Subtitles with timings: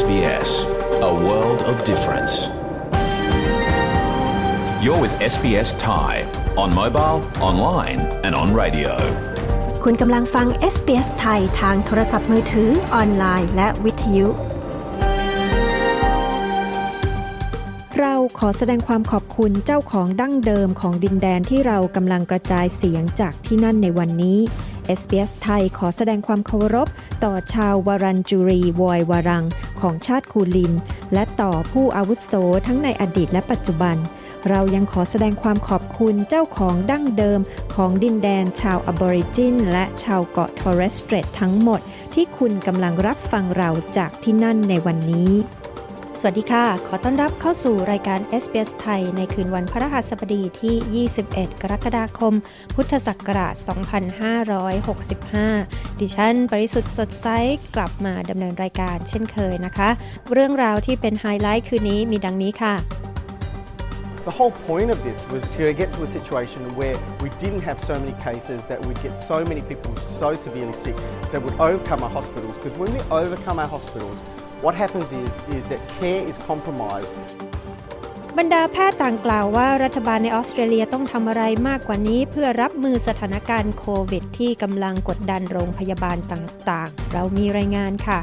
[0.00, 0.50] SBS,
[1.10, 2.34] a world of difference.
[4.84, 6.12] You're with SBS Thai
[6.62, 7.18] on mobile,
[7.50, 8.92] online and on radio.
[9.84, 14.28] คุณกำลังฟัง SBS ไทยทางโทรศัพท์มือถือออนไลน์และวิทยุ
[17.98, 24.38] เราขอแสดงความขอบคุณเจ้าของดั้งเดิมของดินแดนที่เรากำลังกระจายเสียงจากที่นั่นในวันนี้
[24.98, 26.88] SBS ไทยขอแสดงความเคารพ
[27.24, 29.44] ต่อชาววารันจูรีวอยวารัง
[29.80, 30.72] ของชาติคูลิน
[31.14, 32.32] และต่อผู้อาวุโส
[32.66, 33.96] ทั้งในอดีตและปัจจุบัน
[34.48, 37.40] เรายังขอแสดงความขอบคุณเจ้าของดั้งเดิม
[37.74, 41.80] ของดินแดนชาวอบอริจิน และชาวเกาะทอร์เรสเตรตทั้งหมด
[42.14, 45.32] ที่คุณกำลังรับฟังเราจากที่นั่นในวันนี้
[46.20, 52.34] สวัสดีค่ะ ขอต้อนรับเข้าสู่รายการ SBS ไทย ในคืนวันพระรหัสบดีที่ 21 กรกฎาคม
[52.74, 53.54] พุทธศักราช
[55.16, 57.26] 2565 ดิฉันปริสุทธ์สดใส
[57.74, 59.90] กลับมาดำเนินรายการเช่นเคยนะคะ
[60.32, 62.74] เรื่องราวที่เป็นไฮไลท์คืนนี้มีดังนี้ค่ะ
[64.28, 67.78] The whole point of this was to get to a situation where we didn't have
[67.90, 70.96] so many cases that we'd get so many people so severely sick
[71.32, 72.54] that would overcome our hospitals.
[72.58, 74.16] Because when we overcome our hospitals,
[74.64, 77.12] what happens is, is that care is compromised
[78.38, 88.18] บรรดาแพทย์ต่างกล่าวว่ารัฐบาลในออสเตรเลียต้องทำอะไรมากกว่านี้ เพื่อรับมือสถานการณ์โควิด ที่กำลังกดดันโรงพยาบาลต่างๆ เรามีรายงานค่ะ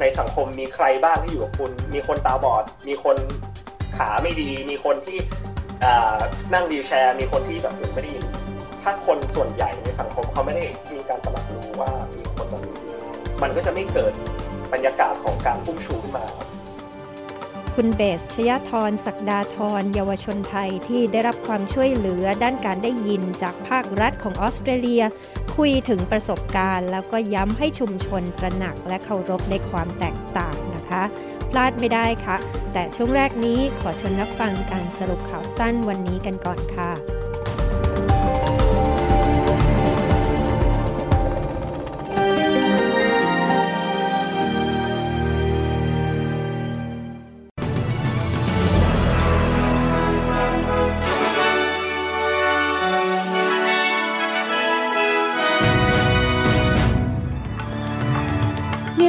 [0.00, 3.16] ในสังคมมีใครบ้างที่อยู่กับคุณ มีคนตาบอด มีคน
[3.96, 5.18] ขาไม่ดี มีคนที่
[6.54, 8.24] นั่งวีลแชร์ มีคนที่แบบไม่ได้ยิน
[8.82, 12.76] ถ้าคนส่วนใหญ่ในสังคมเขาไม่ได้มีการตระหนักรู้ว่ามีคนแบบนี้
[13.42, 14.12] มันก็จะไม่เกิด
[14.72, 16.26] บรรยากาศของการพุ่งชูขึ้นมา
[17.74, 25.02] คุณเบสชยธรศักดาธรเยาวชนไทยที่ได้รับความช่วยเหลือด้านการได้ยินจากภาครัฐของออสเตรเลีย
[25.56, 31.02] คุยถึงประสบการณ์ แล้วก็ย้ำให้ชุมชนตระหนักและเคารพในความแตกต่างนะคะ
[31.50, 32.36] พลาดไม่ได้ค่ะ
[32.72, 37.19] แต่ช่วงแรกนี้ขอเชิญรับฟังการสรุปข่าวสั้นวันนี้กันก่อนค่ะ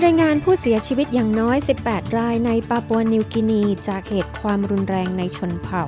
[0.05, 1.57] รายงานผู้เสียชีวิตอย่างน้อย
[1.87, 5.83] 18 รายในปาปัวนิวกินีจากเหตุความรุนแรงในชนเผ่า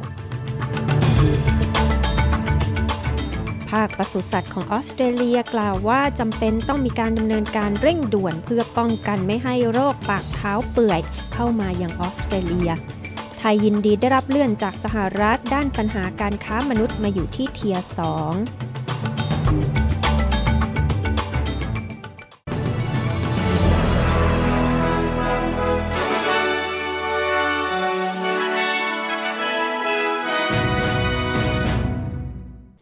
[3.69, 10.99] ภาคปศุสัตว์ของออสเตรเลียกล่าวว่าจำเป็นต้องมีการดำเนินการเร่งด่วนเพื่อป้องกันไม่ให้โรคปากเท้าเปื่อย
[11.33, 12.71] เข้ามาอย่างออสเตรเลีย
[13.37, 17.85] ไทยยินดีได้รับเลื่อนจากสหรัฐด้านปัญหาการค้ามนุษย์มาอยู่ที่ Tier
[19.81, 19.82] 2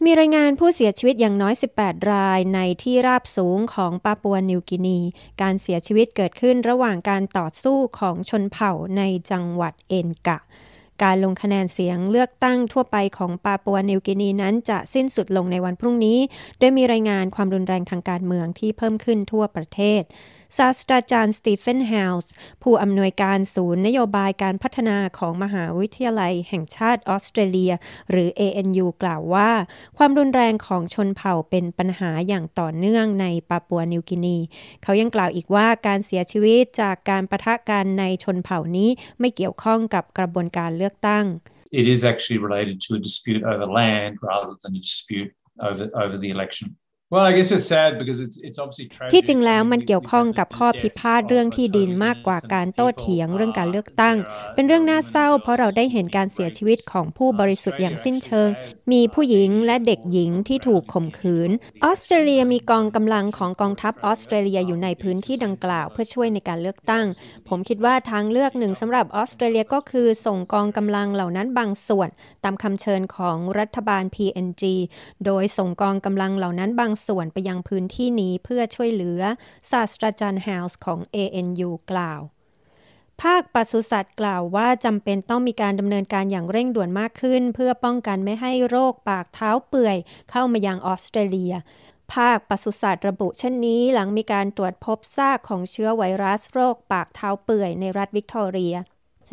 [0.06, 5.00] มีรายงานผู้เสียชีวิตอย่างน้อย 18 รายในที่ราบสูงของปาปัวนิวกินี
[5.42, 9.02] การเสียชีวิตเกิดขึ้นระหว่างการต่อสู้ของชนเผ่าใน
[9.32, 10.38] จังหวัดเอนกะ
[11.04, 16.20] การลงคะแนนเสียงเลือกตั้งทั่วไปของปาปัวนิวกินีนั้นจะสิ้นสุดลงในวันพรุ่งนี้
[16.60, 20.04] โดยมีรายงานความรุนแรงทางการเมืองที่เพิ่มขึ้นทั่วประเทศ
[20.58, 22.32] ศาสตราจารย์สตีเฟนเฮลส์
[22.64, 27.74] ผู้อำนวยการศูนย์นโยบายการพัฒนาของมหาวิทยาลัยแห่งชาติออสเตรเลีย
[28.10, 29.52] หรือ ANU กล่าวว่า
[29.98, 34.38] ความรุนแรงของชนเผ่าเป็นปัญหาอย่างต่อเนื่องในปาปัวนิวกินี
[34.84, 41.26] เขายังกล่าวอีกว่าการเสียชีวิตจากการปะทะกันในชนเผ่านี้ไม่เกี่ยวข้องกับกระบวนการเลือกตั้ง
[41.82, 45.32] It is actually related to a dispute over land rather than a dispute
[45.68, 46.68] over, over the election.
[49.12, 54.18] ที่จริงแล้วมันเกี่ยวข้องกับข้อพิพาทเรื่องที่ดินมากกว่าการโต้เถียงเรื่องการเลือกตั้ง
[54.56, 58.50] เป็นเรื่องน่าเศร้า เพราะเราได้เห็นการเสียชีวิตของผู้บริสุทธิ์อย่างสิ้นเชิง
[58.92, 61.52] มีผู้หญิงและเด็กหญิงที่ถูกข่มขืน
[61.84, 67.06] ออสเตรเลียมีกองกำลังของกองทัพออสเตรเลียอยู่ในพื้นที่ดังกล่าวเพื่อช่วยในการเลือกตั้ง
[67.48, 72.10] ผมคิดว่าทางเลือกหนึ่งสำหรับออสเตรเลียก็คือส่งกองกำลังเหล่านั้นบางส่วน
[72.44, 74.64] ตามคำเชิญของรัฐบาล PNG
[75.26, 79.22] โดยส่งกองกำลังเหล่านั้นบางส่วนไปยังพื้นที่นี้เพื่อช่วยเหลือ
[79.72, 82.22] ศาสตราจารย์เฮาส์ของ ANU กล่าว
[83.22, 89.98] ภาคปศุสัตว์กล่าวว่าจำเป็นต้องมีการดำเนินการอย่างเร่งด่วนมากขึ้น เพื่อป้องกันไม่ให้โรคปากเท้าเปื่อย
[90.32, 91.54] เข้ามายังออสเตรเลีย
[92.14, 98.76] ภาคปศุสัตว์ระบุเช่นนี้หลังมีการตรวจพบซากของเชื้อไวรัสโรคปากเท้าเปื่อยในรัฐวิกตอเรีย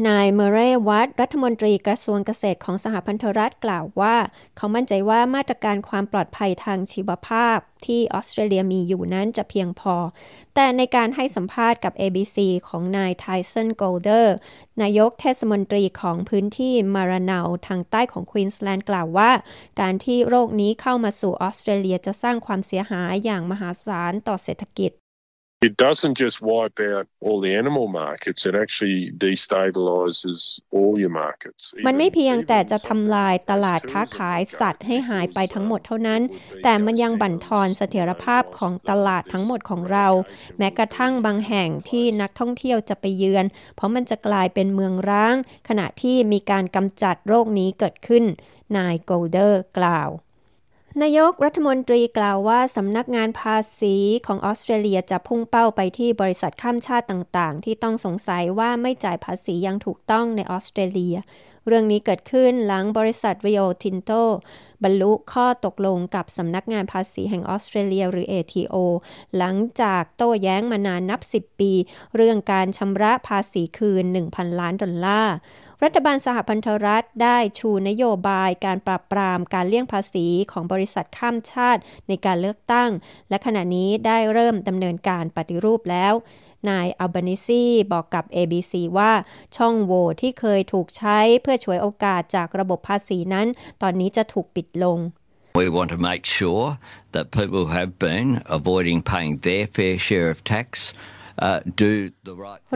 [0.07, 0.59] นายเมอร์เรย์
[0.89, 4.17] วัตต์รัฐมนตรีกระทรวงเกษตรของสหพันธรัฐกล่าวว่า
[4.57, 9.97] เขามั่นใจว่ามาตรการความปลอดภัยทางชีวภาพที่ออสเตรเลียมีอยู่นั้นจะเพียงพอ
[10.55, 14.35] แต่ในการให้สัมภาษณ์กับ ABC ของนายไทสันโกลเดอร์
[14.83, 19.31] นายกเทศมนตรีของพื้นที่มาราโนอาทางใต้ของควีนส์แลนด์กล่าวว่า
[19.81, 24.93] การที่โรคนี้เข้ามาสู่ออสเตรเลียจะสร้างความเสียหายอย่างมหาศาลต่อเศรษฐกิจ
[25.61, 31.63] It doesn't just wipe out all the animal markets, it actually destabilizes all your markets.
[31.87, 36.23] มันไม่เพียงแต่จะทำลายตลาดค้าขายสัตว์ให้หายไปทั้งหมดเท่านั้น
[36.63, 40.07] แต่มันยังบั่นทอนเสถียรภาพของตลาดทั้งหมดของเรา
[40.59, 43.47] แม้กระทั่งบางแห่งที่นักท่องเที่ยวจะไปเยือน
[43.77, 45.37] เพราะมันจะกลายเป็นเมืองร้าง
[45.69, 48.25] ขณะที่มีการกำจัดโรคนี้เกิดขึ้น
[48.77, 50.11] นายโกลเดอร์กล่าว
[51.03, 53.97] นายกรัฐมนตรีกล่าวว่าสำนักงานภาษี
[54.27, 61.17] ของออสเตรเลียจะพุ่งเป้าไปที่บริษัทข้ามชาติต่างๆ ที่ต้องสงสัยว่าไม่จ่ายภาษีอย่างถูกต้องในออสเตรเลีย
[61.67, 64.23] เรื่องนี้เกิดขึ้นหลังบริษัท Rio Tinto
[64.83, 68.77] บรรลุข้อตกลงกับสำนักงานภาษีแห่งออสเตรเลียหรือ ATO
[69.37, 71.73] หลังจากโต้แย้งมานานนับ 10 ปี
[72.17, 75.37] เรื่องการชำระภาษีคืน 1,000 ล้านดอลลาร์
[75.85, 82.91] รัฐบาลสหพันธรัฐได้ชูนโยบายการปราบปรามการเลี่ยงภาษีของบริษัทข้ามชาติในการเลือกตั้ง
[83.29, 86.15] และขณะนี้ได้เริ่มดำเนินการปฏิรูปแล้ว
[86.71, 89.13] นายอัลบานิซีบอกกับ ABC ว่า
[89.57, 93.47] ช่องโหว่ที่เคยถูกใช้เพื่อช่วยโอกาสจากระบบภาษีนั้น
[93.83, 94.99] ตอนนี้จะถูกปิดลง
[95.61, 96.67] We want to make sure
[97.15, 98.29] that people who have been
[98.59, 100.67] avoiding paying their fair share of tax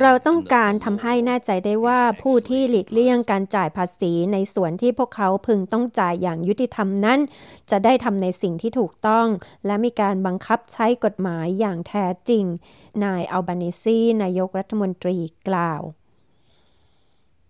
[0.00, 7.20] เราต้องการทำให้แน่ใจได้ว่าผู้ที่หลีกเลี่ยงการจ่ายภาษีในส่วนที่พวกเขาพึงต้องจ่ายอย่างยุติธรรมนั้น
[7.70, 9.26] จะได้ทำในสิ่งที่ถูกต้อง
[9.66, 12.44] และมีการบังคับใช้กฎหมายอย่างแท้จริง
[13.04, 15.16] นายอัลบานิซีนายกรัฐมนตรี
[15.48, 15.82] กล่าว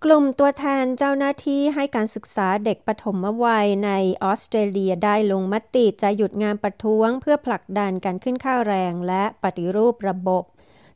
[0.07, 3.91] กลุ่มตัวแทนเจ้าหน้าที่ให้การศึกษาเด็กปฐมวัยใน
[4.23, 10.45] ออสเตรเลียได้ลงมติจะหยุดงานประท้วงเพื่อผลักดันการขึ้นค่าแรงและปฏิรูประบบ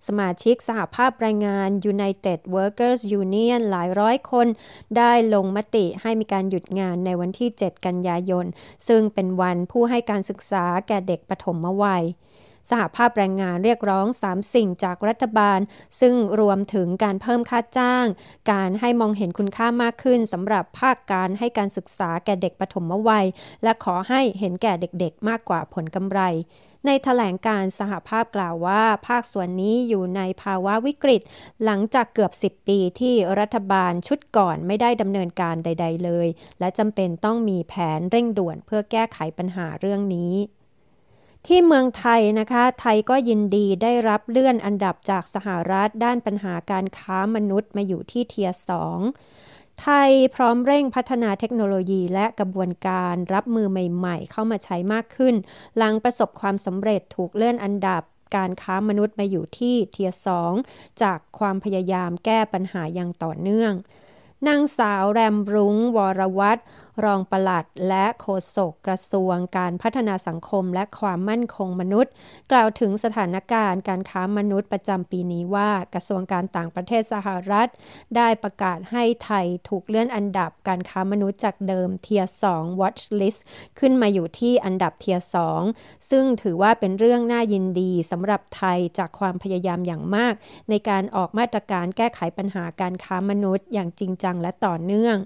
[0.07, 4.47] สมาชิกสหภาพแรงงาน United Workers Union หลายร้อยคน
[4.97, 8.47] ได้ลงมติให้มีการหยุดงานในวันที่ 7 กันยายน
[8.89, 12.05] ซึ่งเป็นวันผู้ให้การศึกษาแก่เด็กปฐมวัย
[12.71, 15.61] สหภาพแรงงานเรียกร้อง 3 สิ่งจากรัฐบาล
[16.01, 18.07] ซึ่งรวมถึงการเพิ่มค่าจ้าง
[18.53, 23.27] การให้มองเห็นคุณค่ามากขึ้นสำหรับภาคการให้การศึกษาแก่เด็กปฐมวัย
[23.63, 26.21] และขอให้เห็นแก่เด็กๆ มากกว่าผลกำไร
[26.87, 31.21] ในถแถลงการสหภาพกล่าวว่า ภาคส่วนนี้อยู่ในภาวะวิกฤต
[31.65, 36.29] หลังจากเกือบ 10 ปีที่รัฐบาลชุดก่อนไม่ได้ดำเนินการใด ๆ เลย
[36.61, 40.35] และจำเป็นต้องมีแผนเร่งด่วนเพื่อแก้ไขปัญหาเรื่องนี้
[41.47, 48.99] ที่เมืองไทยนะคะ ไทยก็ยินดีได้รับเลื่อนอันดับจากสหรัฐด้านปัญหาการค้ามนุษย์มาอยู่ที่เทียสอง
[49.83, 55.35] ไทยพร้อมเร่งพัฒนาเทคโนโลยีและกระบวนการรับมือใหม่ๆ เข้ามาใช้มากขึ้น
[55.77, 58.03] หลังประสบความสำเร็จถูกเลื่อนอันดับ
[58.37, 60.53] การค้ามนุษย์มาอยู่ที่เทียสอง
[61.03, 63.73] จากความพยายามแก้ปัญหาอย่างต่อเนื่อง
[64.49, 66.63] นางสาวแรมรุ้งวรวัตร
[67.05, 68.27] รองปลัดและโฆ
[68.57, 72.13] ษกกระทรวงการพัฒนาสังคมและความมั่นคงมนุษย์
[72.53, 77.69] กล่าวถึงสถานการณ์การค้ามนุษย์ประจำปีนี้ว่ากระทรวงการต่างประเทศสหรัฐ
[78.17, 83.41] ได้ประกาศให้ไทยถูกเลื่อนอันดับการค้ามนุษย์จากเดิมเทียร์2 Watch List
[83.79, 85.27] ขึ้นมาอยู่ที่อันดับ Tier
[85.67, 90.35] 2ซึ่งถือว่าเป็นเรื่องน่ายินดีสำหรับไทยจากความพยายามอย่างมาก
[90.71, 95.19] ในการออกมาตรการแก้ไขปัญหาการค้ามนุษย์อย่างจริงจังและต่อเนื่อง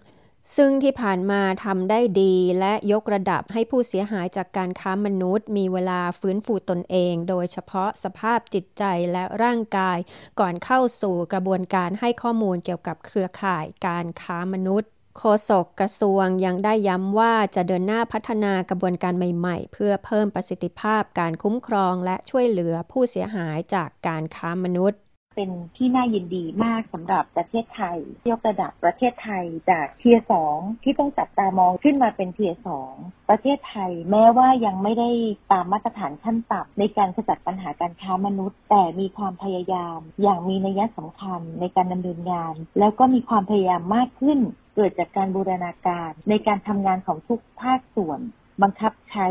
[0.56, 9.98] ซึ่งที่ผ่านมาทำได้ดีและยกระดับให้ผู้เสียหายจากการค้ามนุษย์ มีเวลาฟื้นฟูตนเอง โดยเฉพาะสภาพจิตใจและร่างกาย
[10.40, 25.00] ก่อนเข้าสู่กระบวนการให้ข้อมูลเกี่ยวกับเครือข่ายการค้ามนุษย์โฆษกกระทรวงยังได้ย้ำว่าจะเดินหน้าพัฒนากระบวนการใหม่ๆ เพื่อเพิ่มประสิทธิภาพการคุ้มครองและช่วยเหลือผู้เสียหายจากการค้ามนุษย์
[25.40, 27.98] เป็นที่น่ายินดีมากสำหรับประเทศไทย
[28.30, 32.92] ยกระดับประเทศไทยจากเทียสองที่ต้องจับตามองขึ้นมาเป็นเทียสอง
[33.30, 35.10] ประเทศไทยแม้ว่ายังไม่ได้
[35.52, 44.38] ตามมาตรฐานขั้นต่ำในการขจัดปัญหาการค้ามนุษย์ แต่มีความพยายาม อย่างมีนัยสำคัญในการดำเนินงาน แล้วก็มีความพยายามมากขึ้น
[44.76, 48.20] เกิดจากการบูรณาการในการทำงานของทุกภาคส่วน
[48.62, 49.26] บังคับใช้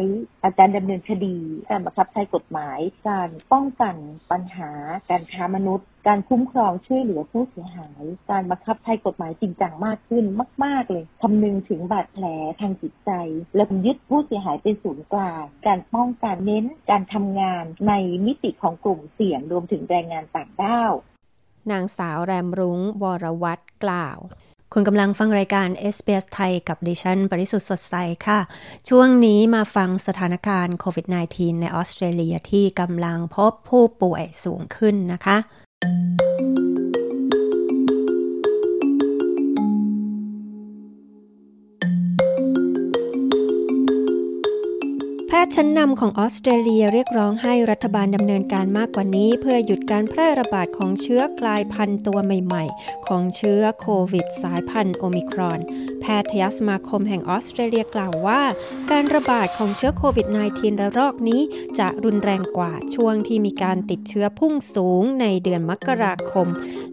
[0.60, 1.38] การดำเนินคดี
[1.70, 3.96] การบังคับใช้กฎหมาย การป้องกัน
[4.32, 4.72] ปัญหา
[5.10, 10.26] การค้ามนุษย์ การคุ้มครองช่วยเหลือผู้เสียหาย การบังคับใช้กฎหมายจริงจังมากขึ้น
[10.64, 12.26] มาก ๆ เลยคำนึงถึงบาดแผล
[12.62, 13.12] ทางจิตใจ
[13.56, 17.94] และยึดผู้เสียหายเป็นศูนย์กลาง การป้องกันเน้นการทำงานใน
[18.26, 20.92] มิติของกลุ่มเสี่ยงรวมถึงแรงงานต่างด้าว
[21.72, 24.20] นางสาวแรมรุ้งวรวัตรกล่าว
[24.74, 27.96] คุณกำลังฟังรายการ SBS ไทยกับดิฉันบริสุทธิ์สดใส
[28.28, 28.40] ค่ะ
[28.90, 35.38] ช่วงนี้มาฟังสถานการณ์โควิด -19 ในออสเตรเลียที่กำลังพบผู้ป่วยสูงขึ้นนะคะ
[45.46, 55.60] ทย์ชั้นนำของออสเตรเลียเรียกร้องให้รัฐบาลดำเนินการมากกว่านี้ เพื่อหยุดการแพร่ระบาดของเชื้อกลายพันธุ์ตัวใหม่ๆ ของเชื้อโควิดสายพันธุ์โอมิครอน
[56.02, 58.42] แพทยสมาคมแห่งออสเตรเลียกล่าวว่า
[58.92, 61.42] การระบาดของเชื้อโควิด -19 ระลอกนี้
[61.80, 66.48] จะรุนแรงกว่าช่วงที่มีการติดเชื้อพุ่งสูงในเดือนมกราคม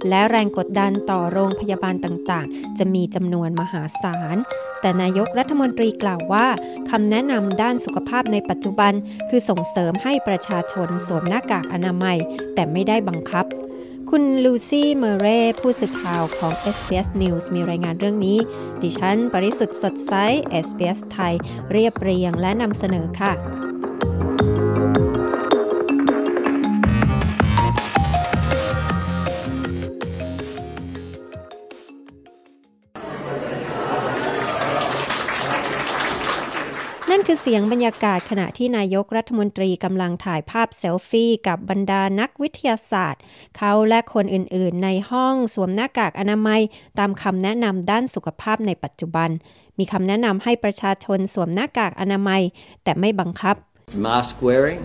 [0.09, 4.39] และแรงกดดันต่อโรงพยาบาลต่างๆ จะมีจำนวนมหาศาล
[4.81, 6.47] แต่นายกรัฐมนตรีกล่าวว่า
[6.91, 8.93] คำแนะนำด้านสุขภาพในปัจจุบัน
[9.29, 12.19] คือส่งเสริมให้ประชาชนสวมหน้ากากอนามัย
[12.55, 13.47] แต่ไม่ได้บังคับ
[14.11, 18.39] คุณลูซี่เมเร่ผู้สื่อข่าวของ SBS News มีรายงานเรื่องนี้
[18.83, 20.13] ดิฉัน ปริสุทธ์สดใส
[20.67, 21.35] SBS ไทย
[21.73, 23.66] เรียบเรียงและนำเสนอค่ะ
[37.29, 43.23] คือเสียงบรรยากาศขณะที่นายกรัฐมนตรีกำลังถ่ายภาพเซลฟี่กับบรรดานักวิทยาศาสตร์
[43.57, 46.61] เขาและคนอื่นๆ ในห้องสวมหน้ากากอนามัย
[46.99, 49.31] ตามคำแนะนำด้านสุขภาพในปัจจุบัน
[49.79, 52.43] มีคำแนะนำให้ประชาชนสวมหน้ากากอนามัย
[52.85, 53.57] แต่ไม่บังคับ
[54.07, 54.81] Mask wearing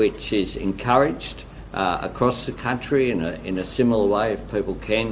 [0.00, 1.38] which is encouraged
[1.82, 5.06] uh, across the country in a, in a similar way if people can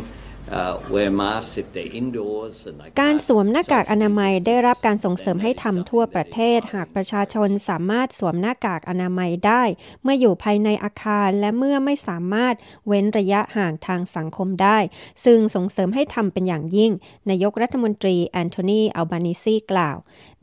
[3.02, 9.62] การสวมหน้ากากอนามัยได้รับการส่งเสริมให้ทำทั่วประเทศ หากประชาชนสามารถสวมหน้ากากอนามัยได้
[10.02, 12.54] เมื่ออยู่ภายในอาคารและเมื่อไม่สามารถ
[12.86, 14.78] เว้นระยะห่างทางสังคมได้
[15.24, 16.92] ซึ่งส่งเสริมให้ทำเป็นอย่างยิ่ง
[17.30, 19.96] นายกรัฐมนตรีแอนโทนีอัลบานิซีกล่าว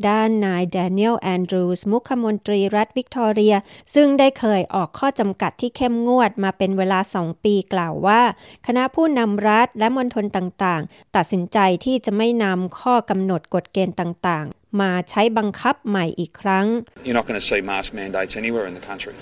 [0.08, 3.56] ด้านนายแดเนียลแอนดรูสมุขมนตรีรัฐวิกตอเรีย
[3.96, 8.22] ซึ่งได้เคยออกข้อจำกัดที่เข้มงวดมาเป็นเวลาสองปีกล่าวว่า
[8.68, 16.68] คณะผู้นำรัฐและมณฑลต่างๆ ตัดสินใจที่จะไม่นำข้อกำหนดกฎเกณฑ์ต่างๆ มาใช้บังคับใหม่อีกครั้ง
[17.06, 19.18] You're not going to see mask mandates anywhere in the country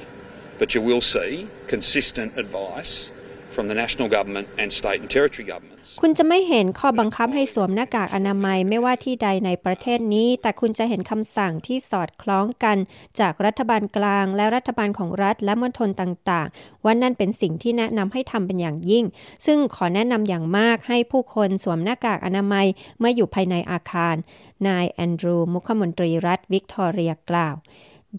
[0.60, 1.32] but you will see
[1.74, 2.94] consistent advice
[3.56, 12.78] from the national government and state and territory governments คุณจะไม่เห็นข้อบังคับให้สวมหน้ากากอนามัยไม่ว่าที่ใดในประเทศนี้ แต่คุณจะเห็นคำสั่งที่สอดคล้องกัน
[13.20, 19.06] จากรัฐบาลกลาง และรัฐบาลของรัฐและมณฑลต่างๆ ว่านั่นเป็นสิ่งที่แนะนำให้ทำเป็นอย่างยิ่ง
[19.46, 22.68] ซึ่งขอแนะนำอย่างมากให้ผู้คนสวมหน้ากากอนามัย
[23.00, 24.16] เมื่ออยู่ภายในอาคาร
[24.68, 27.56] นายแอนดรูมุขมนตรีรัฐวิกตอเรียกล่าว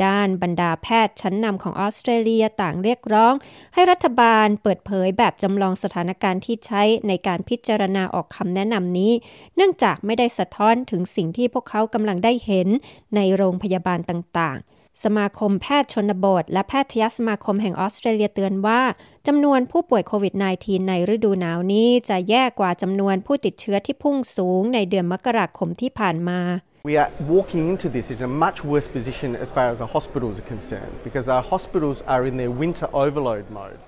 [0.04, 3.34] ด้านบรรดาแพทย์ชั้นนำของออสเตรเลียต่างเรียกร้อง
[3.74, 9.12] ให้รัฐบาลเปิดเผยแบบจำลองสถานการณ์ที่ใช้ในการพิจารณาออกคำแนะนำนี้
[9.56, 12.68] เนื่องจากไม่ได้สะท้อนถึงสิ่งที่พวกเขากำลังได้เห็น
[13.16, 18.80] ในโรงพยาบาลต่างๆสมาคมแพทย์ชนบท และแพทยสมาคมแห่งออสเตรเลียเตือนว่า
[19.26, 26.40] จำนวนผู้ป่วยโควิด -19 ในฤดูหนาวนี้จะแย่กว่าจำนวนผู้ติดเชื้อที่พุ่งสูงในเดือนมกราคมที่ผ่านมา
[26.86, 30.38] We are walking into this in a much worse position as far as our hospitals
[30.38, 33.80] are concerned because our hospitals are in their winter overload mode.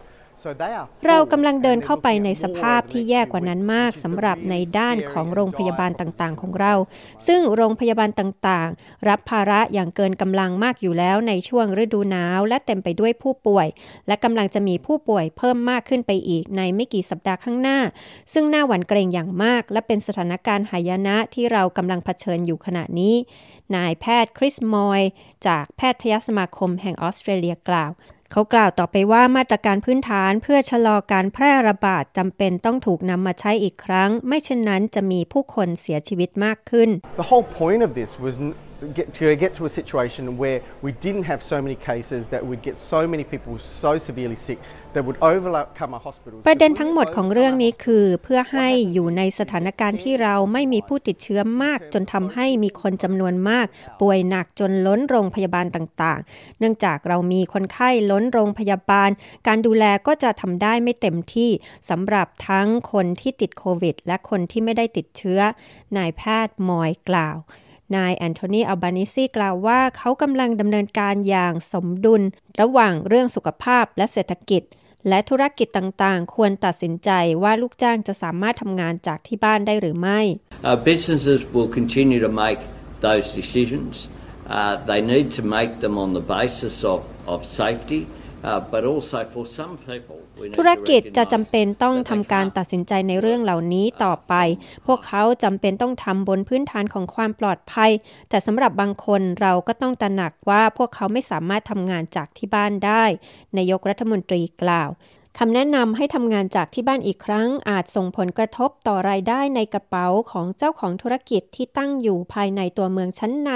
[1.07, 6.75] เรากำลังเดินเข้าไปในสภาพที่แย่กว่านั้นมากสำหรับในด้านของโรงพยาบาลต่างๆ ของเรา
[7.27, 13.67] ซึ่งโรงพยาบาลต่างๆ รับภาระอย่างเกินกำลังมากอยู่แล้วในช่วงฤดูหนาว และเต็มไปด้วยผู้ป่วย
[14.07, 17.79] และกำลังจะมีผู้ป่วยเพิ่มมากขึ้นไปอีกในไม่กี่สัปดาห์ข้างหน้า
[18.33, 23.15] ซึ่งน่าหวั่นเกรงอย่างมาก และเป็นสถานการณ์หายนะที่เรากำลังเผชิญอยู่ขณะนี้
[23.75, 25.01] นายแพทย์คริสมอย
[25.47, 27.91] จากแพทยสมาคมแห่งออสเตรเลียกล่าว
[28.33, 36.89] เขากล่าวต่อไปว่ามาตรการพื้นฐานเพื่อชะลอการแพร่ระบาดจำเป็นต้องถูกนำมาใช้อีกครั้ง ไม่เช่นนั้นจะมีผู้คนเสียชีวิตมากขึ้น
[37.23, 38.35] The whole point of this was
[38.99, 42.63] get to get to a situation where we didn't have so many cases that we'd
[42.63, 44.59] get so many people so severely sick
[46.47, 53.67] ประเด็นทั้งหมดของเรื่องนี้คือ เพื่อให้อยู่ในสถานการณ์ที่เราไม่มีผู้ติดเชื้อมาก จนทำให้มีคนจำนวนมาก
[54.01, 59.11] ป่วยหนักจนล้นโรงพยาบาลต่างๆ เนื่องจากเรามีคนไข้ล้นโรงพยาบาล
[59.47, 61.51] การดูแลก็จะทำได้ไม่เต็มที่
[61.91, 65.41] สำหรับทั้งคนที่ติดโควิด และคนที่ไม่ได้ติดเชื้อ
[65.97, 67.39] นายแพทย์มอยกล่าว
[67.97, 72.23] นายแอนโทนีอัลบานิซีกล่าวว่าเขากำลังดำเนินการอย่างสมดุล
[72.61, 74.63] ระหว่างเรื่องสุขภาพและเศรษฐกิจ
[75.09, 77.11] และธุรกิจต่างๆ ควรตัดสินใจ
[77.43, 80.21] ว่าลูกจ้างจะสามารถทำงานจากที่บ้านได้หรือไม่
[80.69, 82.61] uh, businesses will continue to make
[83.07, 83.93] those decisions
[84.57, 87.01] uh, they need to make them on the basis of
[87.33, 88.01] of safety
[90.59, 94.35] ธุรกิจจะจำเป็นต้องทำการตัดสินใจในเรื่องเหล่านี้ต่อไป
[94.87, 97.91] พวกเขาจำเป็นต้องทำบนพื้นฐานของความปลอดภัย
[98.29, 103.05] แต่สำหรับบางคนเราก็ต้องตระหนักว่าพวกเขาไม่สามารถทำงานจากที่บ้านได้
[103.57, 104.91] นายกรัฐมนตรีกล่าว
[105.39, 113.51] คำแนะนำให้ทำงานจากที่บ้านอีกครั้ง อาจส่งผลกระทบต่อรายได้ในกระเป๋าของเจ้าของธุรกิจที่ตั้งอยู่ภายในตัวเมืองชั้นใน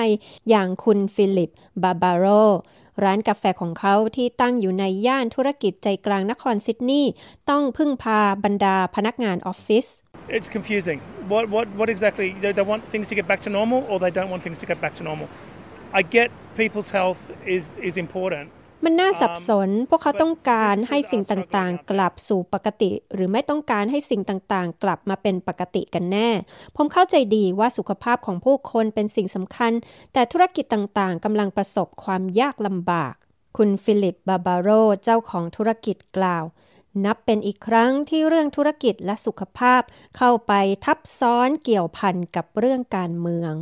[0.48, 1.50] อย่างคุณฟิลิป
[1.82, 2.26] บาบาโร
[3.04, 7.12] ร้านกาแฟของเขาที่ตั้งอยู่ในย่านธุรกิจใจกลางนครซิดนีย์
[7.50, 9.86] ต้องพึ่งพาบรรดาพนักงานออฟฟิศ
[10.36, 10.98] It's confusing.
[11.32, 12.28] What, what, what exactly?
[12.42, 14.66] They, they want things to get back to normal or they don't want things to
[14.70, 15.28] get back to normal.
[15.92, 18.46] I get people's health is, is important.
[18.84, 26.30] มันน่าสับสน พวกเขาต้องการให้สิ่งต่างๆ กลับสู่ปกติ หรือไม่ต้องการให้สิ่งต่างๆ กลับมาเป็นปกติกันแน่
[26.76, 29.72] ผมเข้าใจดีว่าสุขภาพของผู้คนเป็นสิ่งสำคัญ
[30.12, 33.14] แต่ธุรกิจต่างๆกำลังประสบความยากลำบาก
[33.56, 34.68] คุณฟิลิป บาบาโร
[35.04, 36.44] เจ้าของธุรกิจกล่าว
[37.04, 39.82] นับเป็นอีกครั้งที่เรื่องธุรกิจและสุขภาพ
[40.16, 40.52] เข้าไป
[40.84, 43.54] ทับซ้อนเกี่ยวพันกับเรื่องการเมือง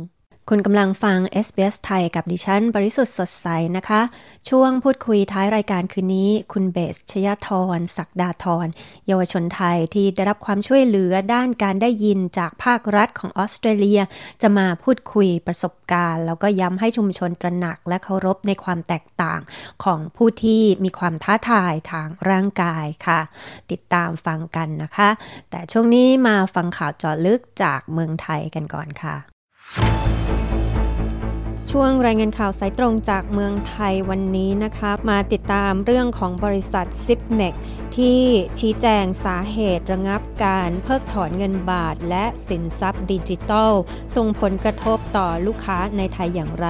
[0.49, 4.01] คุณกำลังฟัง SBS ไทยกับดิฉัน บริสุทธิ์สดใสนะคะ
[4.49, 8.67] ช่วงพูดคุยท้ายรายการคืนนี้ คุณเบสชยธรศักดาธร
[9.07, 14.01] เยาวชนไทยที่ได้รับความช่วยเหลือด้านการได้ยินจากภาครัฐของออสเตรเลีย
[14.41, 19.39] จะมาพูดคุยประสบการณ์ แล้วก็ย้ำให้ชุมชนตระหนักและเคารพในความแตกต่าง
[19.83, 23.19] ของผู้ที่มีความท้าทายทางร่างกายค่ะ
[23.71, 25.09] ติดตามฟังกันนะคะ
[25.49, 30.20] แต่ช่วงนี้มาฟังข่าวจอลึกจากเมืองไทยกันก่อนค่ะ
[31.75, 37.53] ช่วงรายงานข่าวสายตรงจากเมืองไทยวันนี้นะคะมาติดตามเรื่องของบริษัทซิปเมก
[37.97, 38.21] ที่
[38.59, 43.73] ชี้แจงสาเหตุระงับการเพิกถอนเงินบาท และสินทรัพย์ดิจิทัล
[44.15, 46.67] ส่งผลกระทบต่อลูกค้าในไทยอย่างไร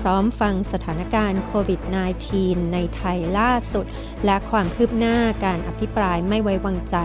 [0.00, 1.80] พร้อมฟังสถานการณ์โควิด
[2.26, 3.86] -19 ในไทยล่าสุด
[4.24, 6.96] และความคืบหน้าการอภิปรายไม่ไว้วางใจ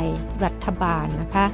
[0.43, 1.47] รัฐบาลนะคะ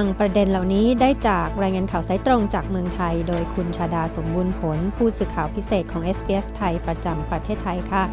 [0.00, 8.04] ฟังประเด็นเหล่านี้ได้จากรายงานข่าวสายตรงจากเมืองไทย โดยคุณชาดาสมบูรณ์ผล ผู้สื่อข่าวพิเศษของ SBS ไทยประจำประเทศไทยค่ะ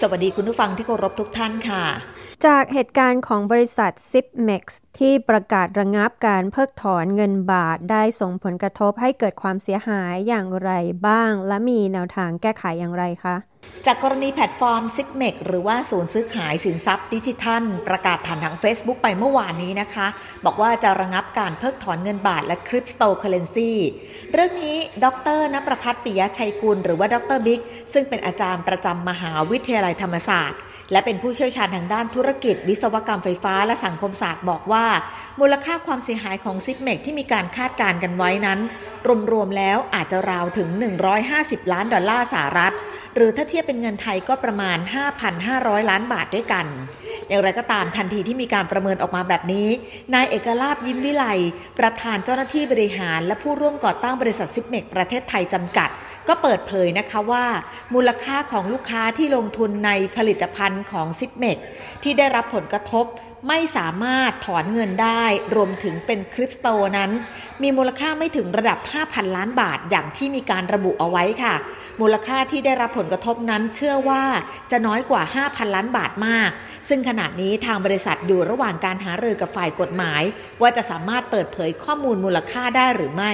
[0.00, 1.84] สวัสดีคุณผู้ฟังที่เคารพทุกท่านค่ะ
[2.46, 4.64] จากเหตุการณ์ของบริษัท Zipmex
[4.98, 10.72] ที่ประกาศระงับการเพิกถอนเงินบาทได้ส่งผลกระทบให้เกิดความเสียหายอย่างไร
[11.06, 13.36] บ้าง และมีแนวทางแก้ไขอย่างไรคะ
[13.86, 20.06] จากรณีแพลตฟอร์ม s i g m e หรือว่าศูนย์ซื้อขายสินทรัพย์ดิจิทัล ประกาศผ่านทาง Facebook ไปเมื่อวานนี้นะคะ
[20.44, 23.72] บอกว่าจะระงับการเพิกถอนเงินบาทและคริปโตเคอร์เรนซี
[24.32, 25.06] เรื่องนี้ด
[25.38, 27.60] รนประพัฒน์ปิยชัยกุล หรือว่าดรบิ๊ก
[27.92, 30.60] ซึ่งเป็นอาจารย์ประจำมหาวิทยาลัยธรรมศาสตร์
[30.92, 34.86] และเป็นผู้เชี่ยวชาญทางด้านธุรกิจ วิศวกรรมไฟฟ้าและสังคมศาสตร์บอกว่า
[35.40, 38.58] มูลค่าความเสียหายของ Zipmex ที่มีการคาดการณ์กันไว้นั้น
[39.32, 40.68] รวมๆแล้วอาจจะราวถึง
[41.20, 42.72] 150 ล้านดอลลาร์สหรัฐ
[43.14, 44.78] หรือถ้าเทียบเป็นเงินไทยก็ประมาณ
[45.34, 46.66] 5,500 ล้านบาทด้วยกัน
[47.28, 49.68] อย่างไรก็ตามทันทีที่มีการประเมินออกมาแบบนี้
[50.14, 51.24] นายเอกลาภยิ้มวิไล
[51.78, 55.90] ประธานเจ้าหน้าที่บริหาร และผู้ร่วมก่อตั้งบริษัท Zipmex ประเทศไทยจำกัด
[56.28, 57.46] ก็เปิดเผยนะคะว่า
[57.94, 61.58] มูลค่าของลูกค้าที่ลงทุนในผลิตภัณฑ์ของซิปเมก
[62.02, 63.06] ที่ได้รับผลกระทบ
[63.48, 67.10] ไม่สามารถถอนเงินได้ รวมถึงเป็นคริปโตนั้น
[67.62, 71.54] มีมูลค่าไม่ถึงระดับ 5,000 ล้านบาทอย่างที่มีการระบุเอาไว้ค่ะ
[72.00, 74.24] มูลค่าที่ได้รับผลกระทบนั้นเชื่อว่า
[74.70, 76.50] จะน้อยกว่า 5,000 ล้านบาทมาก
[76.88, 80.22] ซึ่งขณะนี้ทางบริษัทอยู่ระหว่างการหารือกับฝ่ายกฎหมาย
[80.60, 83.32] ว่าจะสามารถเปิดเผยข้อมูลมูลค่าได้หรือไม่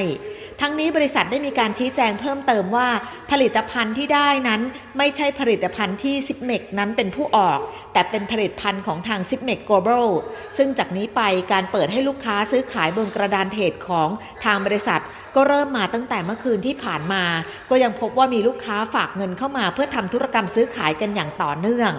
[0.65, 2.89] ทั้งนี้บริษัทได้มีการชี้แจงเพิ่มเติมว่า
[3.31, 4.61] ผลิตภัณฑ์ที่ได้นั้น
[4.99, 7.59] ไม่ใช่ผลิตภัณฑ์ที่ Zipmex นั้นเป็นผู้ออก
[7.93, 10.09] แต่เป็นผลิตภัณฑ์ของทางซิปเมก Global
[10.57, 11.23] ซึ่งจากนี้ไป
[11.53, 14.09] การเปิดให้ลูกค้าซื้อขายบนกระดานเทรดของ
[14.45, 15.03] ทางบริษัท
[15.35, 17.25] ก็เริ่มมาตั้งแต่เมื่อคืนที่ผ่านมา
[17.71, 21.93] ก็ยังพบว่ามีลูกค้าฝากเงินเข้ามาเพื่อทำธุรกรรมซื้อขายกันอย่างต่อเนื่อง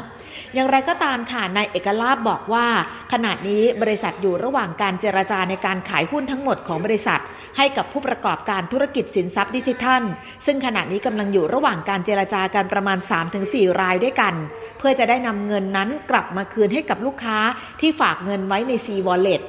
[0.53, 2.65] อย่างไรก็ตามค่ะนายเอกลาภบอกว่า
[3.13, 7.21] ขณะนี้บริษัทอยู่ระหว่างการเจรจาในการขายหุ้นทั้งหมดของบริษัท
[7.57, 10.01] ให้กับผู้ประกอบการธุรกิจสินทรัพย์ดิจิทัล
[10.45, 12.97] ซึ่งขณะนี้กำลังอยู่ระหว่างการเจรจากันประมาณ
[13.39, 14.33] 3-4 รายด้วยกัน
[14.77, 17.37] เพื่อจะได้นำเงินนั้นกลับมาคืนให้กับลูกค้า
[17.81, 19.43] ที่ฝากเงินไว้ใน C Wallet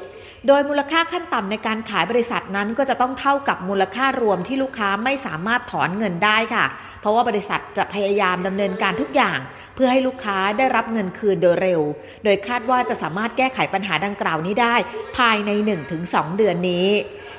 [0.48, 6.64] โดยมูลค่าขั้นต่ำในการขายบริษัทนั้นก็จะต้องเท่ากับมูลค่ารวมที่ลูกค้าไม่สามารถถอนเงินได้ค่ะ
[7.00, 9.38] เพราะว่าบริษัทจะพยายามดำเนินการทุกอย่าง
[9.74, 11.80] เพื่อให้ลูกค้าได้รับเงินคืนโดยเร็ว
[12.24, 14.74] โดยคาดว่าจะสามารถแก้ไขปัญหาดังกล่าวนี้ได้
[15.16, 15.50] ภายใน
[15.94, 16.88] 1-2 เดือนนี้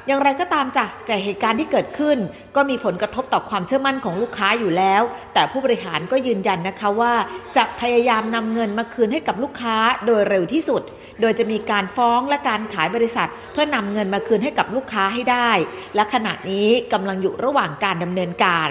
[0.08, 2.18] อย่างไรก็ตามจ้ะจากเหตุการณ์ที่เกิดขึ้น
[2.56, 5.02] ก็มีผลกระทบต่อความเชื่อมั่นของลูกค้าอยู่แล้ว
[5.34, 7.14] แต่ผู้บริหารก็ยืนยันนะคะว่า
[7.58, 10.82] จะพยายามนำเงินมาคืนให้กับลูกค้าโดยเร็วที่สุด
[11.22, 15.52] โดยจะมีการฟ้องและการขายบริษัท เพื่อนำเงินมาคืนให้กับลูกค้าให้ได้
[15.96, 18.70] และขณะนี้กำลังอยู่ระหว่างการดำเนินการ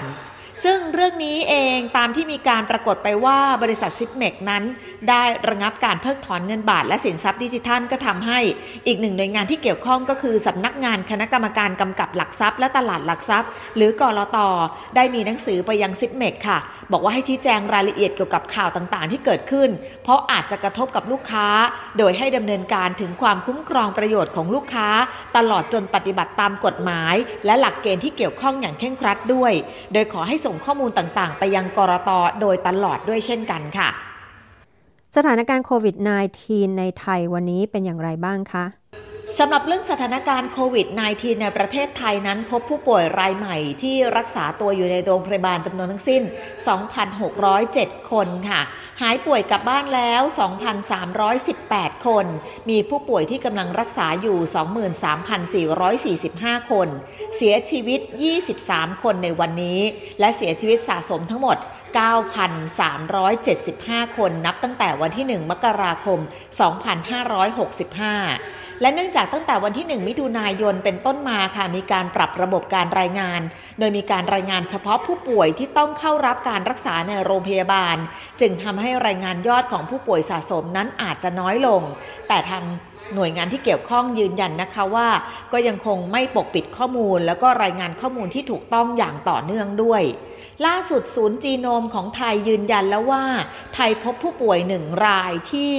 [0.65, 4.63] ซึ่งเรื่องนี้เองตามที่มีการปรากฏไปว่าบริษัทซิปเมกนั้น
[5.09, 8.39] ได้ระงับการเพิกถอนเงินบาทและสินทรัพย์ดิจิทัลก็ทำให้
[8.87, 14.37] อีกหนึ่งหน่วยงานที่เกี่ยวข้องก็คือสำนักงานคณะกรรมการกำกับหลักทรัพย์และตลาดหลักทรัพย์ หรือกลต
[14.95, 16.59] ได้มีหนังสือไปยัง Zipmex ค่ะ
[16.91, 19.69] บอกว่าให้ชี้แจงรายละเอียดเกี่ยวกับข่าวต่างๆ ที่เกิดขึ้น
[20.03, 21.47] เพราะอาจจะกระทบกับลูกค้า
[21.97, 24.87] โดยให้ดำเนินการถึงความคุ้มครองประโยชน์ของลูกค้า
[25.37, 29.53] ตลอดจนปฏิบัติตามกฎหมาย และหลักเกณฑ์ที่เกี่ยวข้องอย่างเคร่งครัดด้วย
[29.93, 32.09] โดยขอให้ส่งข้อมูลต่างางๆ ไปยังกลต
[32.41, 33.89] โดยตลอดด้วยเช่นกันค่ะ
[35.15, 35.95] สถานการณ์โควิด
[36.37, 38.65] -19 ในไทยวันนี้เป็นอย่างไรบ้างคะ
[39.39, 46.23] สำหรับเรื่องสถานการณ์โควิด -19 ในประเทศไทยนั้นพบผู้ป่วยรายใหม่ที่รักษาตัวอยู่ในโรงพยาบาลจำนวนทั้งสิ้น
[47.35, 48.61] 2,607 คนค่ะ
[49.01, 50.21] หายป่วยกลับบ้านแล้ว
[51.33, 52.25] 2,318 คน
[52.69, 54.37] มีผู้ป่วยที่กำลังรักษาอยู่
[56.33, 56.87] 23,445 คน
[57.35, 57.99] เสียชีวิต
[58.51, 59.79] 23 คนในวันนี้
[60.19, 61.57] และเสียชีวิตสะสมทั้งหมด
[63.17, 66.19] 9,375 คนนับตั้งแต่วันที่ 1 มกราคม
[67.43, 73.41] 2565 และเนื่องจากตั้งแต่วันที่ 1 มิถุนายนเป็นต้นมาค่ะ มีการปรับระบบการรายงาน
[73.79, 77.97] โดยมีการรายงานเฉพาะผู้ป่วยที่ต้องเข้ารับการรักษาในโรงพยาบาล
[78.41, 81.81] จึงทำให้รายงานยอดของผู้ป่วยสะสมนั้นอาจจะน้อยลง
[82.27, 82.63] แต่ทาง
[83.13, 85.07] หน่วยงานที่เกี่ยวข้องยืนยันนะคะว่า
[85.53, 90.03] ก็ยังคงไม่ปกปิดข้อมูล แล้วก็รายงานข้อมูลที่ถูกต้องอย่างต่อเนื่องด้วย
[90.65, 93.23] ล่าสุดศูนย์จีโนมของไทยยืนยันแล้วว่า
[93.75, 95.73] ไทยพบผู้ป่วยหนึ่งรายที่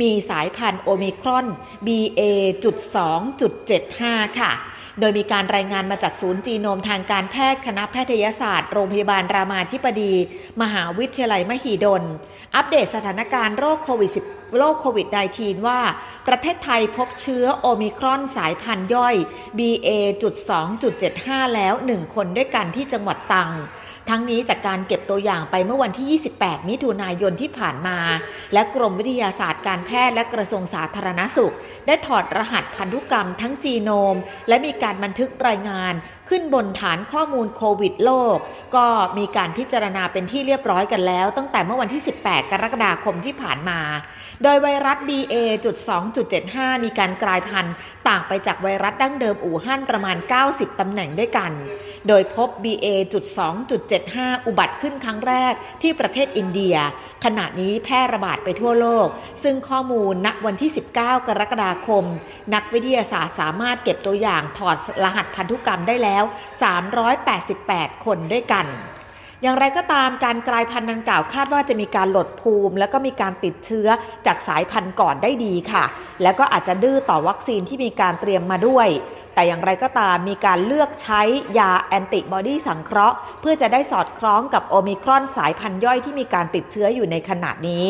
[0.00, 1.46] มีสายพันธุ์โอมิครอน
[1.86, 4.52] BA.2.75 ค่ะ
[5.00, 10.14] โดยมีการรายงานมาจากศูนย์จีโนมทางการแพทย์คณะแพทยศาสตร์ โรงพยาบาลรามาธิบดี
[10.62, 12.02] มหาวิทยาลัยมหิดล
[12.56, 15.80] อัปเดตสถานการณ์โรคโควิด -19 โรคโควิด -19 ว่า
[16.28, 19.14] ประเทศไทยพบเชื้อโอมิครอนสายพันธุ์ย่อย
[19.58, 23.50] BA.2.75 แล้ว 1 คนด้วยกันที่จังหวัดตัง
[24.10, 27.98] ทั้งนี้จากการเก็บตัวอย่างไปเมื่อวันที่ 28 มิถุนายนที่ผ่านมา
[28.52, 31.54] และกรมวิทยาศาสตร์การแพทย์และกระทรวงสาธารณสุข
[31.86, 34.16] ได้ถอดรหัสพันธุกรรมทั้งจีโนม
[34.48, 35.94] และมีการบันทึกรายงาน
[36.28, 38.36] ขึ้นบนฐานข้อมูลโควิดโลก
[38.76, 38.86] ก็
[39.18, 43.80] มีการพิจารณาเป็นที่เรียบร้อยกันแล้ว ตั้งแต่เมื่อวันที่ 18 กรกฎาคมที่ผ่านมา
[44.44, 47.74] โดยไวรัส BA.2.75 มีการกลายพันธุ์
[48.08, 50.16] ต่างไปจากไวรัสดั้งเดิมอู่ฮั่นประมาณ
[50.48, 51.52] 90 ตำแหน่งด้วยกัน
[52.08, 56.76] โดยพบ BA.2.75 อุบัติขึ้นครั้งแรกที่ประเทศอินเดีย
[57.24, 59.06] ขณะนี้แพร่ระบาดไปทั่วโลก
[59.42, 62.04] ซึ่งข้อมูลณวันที่ 19 กรกฎาคม
[62.54, 66.24] นักวิทยาศาสตร์สามารถเก็บตัวอย่างถอดรหัสพันธุกรรมได้แล้ว
[67.34, 68.66] 388 คนด้วยกัน
[69.42, 73.88] อย่างไรก็ตามการกลายพันธุ์ดังกล่าวคาดว่าจะมีการหลดภูมิ แล้วก็มีการติดเชื้อ
[74.26, 75.84] จากสายพันธุ์ก่อนได้ดีค่ะ
[76.22, 78.88] แล้วก็อาจจะดื้อต่อวัคซีนที่มีการเตรียมมาด้วย
[79.40, 81.22] แต่อย่างไรก็ตามมีการเลือกใช้
[81.58, 87.86] ยาแอนติบอดีสังเคราะห์ เพื่อจะได้สอดคล้องกับโอมิครอนสายพันธุ์ย่อยที่มีการติดเชื้ออยู่ในขณะนี้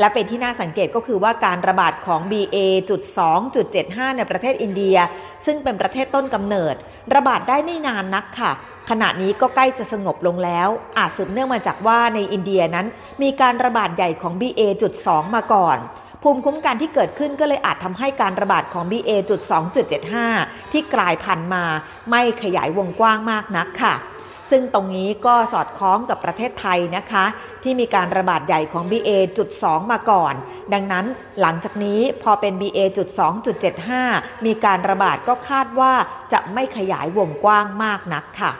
[0.00, 4.96] และเป็นที่น่าสังเกตก็คือว่าการระบาดของ BA.2.75 ในประเทศอินเดีย
[5.46, 6.74] ซึ่งเป็นประเทศต้นกำเนิด
[7.14, 8.52] ระบาดได้ไม่นานนักค่ะ
[8.90, 12.86] ขณะนี้ก็ใกล้จะสงบลงแล้ว อาจสืบเนื่องมาจากว่าในอินเดียนั้น
[13.22, 15.78] มีการระบาดใหญ่ของ BA.2 มาก่อน
[16.22, 21.64] ภูมิคุ้มกันที่เกิดขึ้นก็เลยอาจทำให้การระบาดของ BA.2.75 ที่กลายพันธุ์มา
[22.10, 23.94] ไม่ขยายวงกว้างมากนักค่ะ
[24.50, 27.24] ซึ่งตรงนี้ก็สอดคล้องกับประเทศไทยนะคะ
[27.62, 30.34] ที่มีการระบาดใหญ่ของ BA.2 มาก่อน
[30.72, 31.06] ดังนั้น
[31.40, 35.92] หลังจากนี้พอเป็น BA.2.75 มีการระบาดก็คาดว่า
[36.32, 38.52] จะไม่ขยายวงกว้างมากนักค่ะ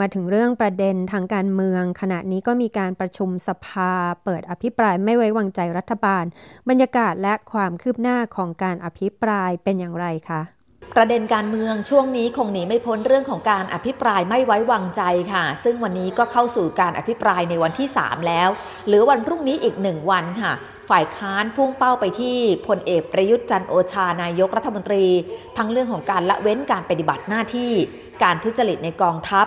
[0.00, 3.92] มาถึงเรื่องประเด็นทางการเมือง ขณะนี้ก็มีการประชุมสภา
[4.24, 6.24] เปิดอภิปรายไม่ไว้วางใจรัฐบาล
[6.68, 10.42] บรรยากาศและความคืบหน้าของการอภิปรายเป็นอย่างไรคะ
[10.96, 18.48] ประเด็นการเมืองช่วงนี้คงหนีไม่พ้นเรื่องของการอภิปรายไม่ไว้วางใจค่ะ ซึ่งวันนี้ก็เข้าสู่การอภิปรายในวันที่ 3 แล้ว
[18.88, 20.52] หรือวันพรุ่งนี้อีกหนึ่งวันค่ะ
[20.90, 25.04] ฝ่ายค้านพุ่งเป้าไปที่พลเอกประยุทธ์จันทร์โอชานายกรัฐมนตรี
[25.56, 27.72] ทั้งเรื่องของการละเว้นการปฏิบัติหน้าที่
[28.22, 29.46] การทุจริตในกองทัพ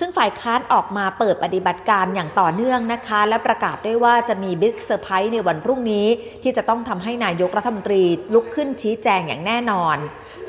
[0.00, 6.06] ซึ่งฝ่ายค้านออกมาเปิดปฏิบัติการอย่างต่อเนื่องนะคะ และประกาศด้วยว่าจะมี big surprise ในวันพรุ่งนี้
[6.42, 8.02] ที่จะต้องทำให้นายกรัฐมนตรี
[8.34, 9.96] ลุกขึ้นชี้แจงอย่างแน่นอน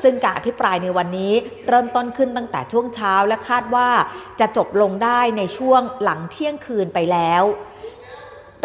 [0.02, 1.32] ซึ่งการอภิปรายในวันนี้
[1.68, 3.88] เริ่มต้นขึ้นตั้งแต่ช่วงเช้าและคาดว่า
[4.40, 7.44] จะจบลงได้ในช่วงหลังเที่ยงคืนไปแล้ว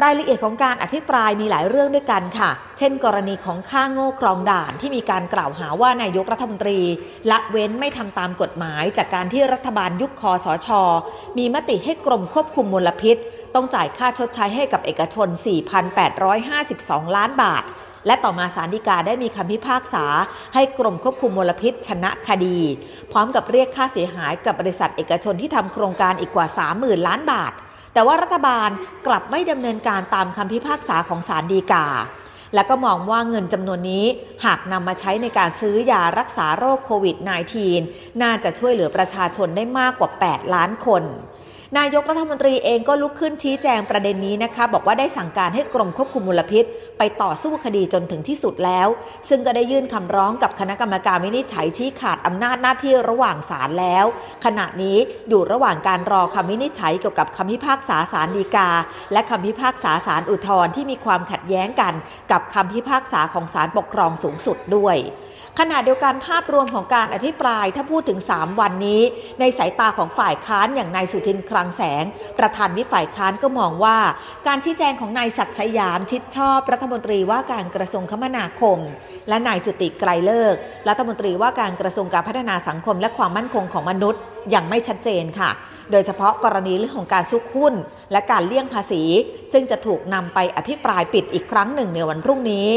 [0.03, 6.79] รายละเอียดของการอภิปรายมีหลายเรื่องด้วยกันค่ะ เช่น กรณีของค่าโง่ครองด่านที่มีการกล่าวหาว่านายกรัฐมนตรี
[7.31, 10.69] ละเว้นไม่ทำตามกฎหมาย จากการที่รัฐบาลยุคคอสช
[11.37, 13.17] มีมติให้กรมควบคุมมลพิษ
[13.55, 15.27] ต้องจ่ายค่าชดใช้ให้กับเอกชน
[16.07, 17.63] 4,852 ล้านบาท
[18.07, 20.05] และต่อมาสารดีกาได้มีคำพิพากษา
[20.53, 22.59] ให้กรมควบคุมมลพิษชนะคดี
[23.11, 27.53] พร้อมกับเรียกค่าเสียหายกับบริษัทเอกชนที่ทำโครงการอีกกว่า 30,000 ล้านบาท
[27.97, 28.69] แต่ว่ารัฐบาล
[29.07, 31.85] กลับไม่ดำเนินการตามคำพิพากษาของศาลดีกา
[32.55, 34.05] และก็มองว่าเงินจำนวนนี้
[34.45, 37.15] หากนำมาใช้ในการซื้อยารักษาโรคโควิด
[37.69, 41.03] -19 น่าจะช่วยเหลือประชาชนได้มากกว่า 8 ล้านคน
[41.75, 46.63] นายกรัฐมนตรีเองก็ลุกขึ้นชี้แจงประเด็นนี้นะคะ บอกว่าได้สั่งการให้กรมควบคุมมลพิษ
[46.97, 48.87] ไปต่อสู้คดีจนถึงที่สุดแล้ว
[49.29, 54.05] ซึ่งก็ได้ยื่นคำร้องกับคณะกรรมการวินิจฉัยชี้ขาดอำนาจหน้าที่ระหว่างศาลแล้ว
[54.45, 54.97] ขณะนี้
[55.29, 58.69] อยู่ระหว่างการรอคำวินิจฉัยเกี่ยวกับคำพิพากษาศาลฎีกา
[59.13, 61.93] และคำพิพากษาศาลอุทธรณ์ที่มีความขัดแย้งกัน
[62.31, 64.97] กับคำพิพากษาของศาลปกครองสูงสุดด้วย
[65.59, 69.01] ขณะเดียวกันภาพรวมของการอภิปรายถ้าพูดถึง 3 วันนี้
[69.39, 72.03] ในสายตาของฝ่ายค้านอย่างนายสุทินคลังแสง
[72.39, 73.97] ประธานวิฝ่ายค้านก็มองว่า
[74.47, 78.79] การชี้แจงของนายศักสยามชิดชอบรัฐมนตรีว่าการกระทรวงคมนาคม
[79.29, 80.55] และนายจุติไกรเลิก
[80.89, 84.21] รัฐมนตรีว่าการกระทรวงการพัฒนาสังคมและความมั่นคงของมนุษย์
[84.53, 85.51] ยังไม่ชัดเจนค่ะ
[85.91, 87.73] โดยเฉพาะกรณีเรื่องของการซุกหุ้น
[88.11, 89.03] และการเลี่ยงภาษี
[89.51, 92.67] ซึ่งจะถูกนำไปอภิปรายปิดอีกครั้งหนึ่งในวันพรุ่งนี้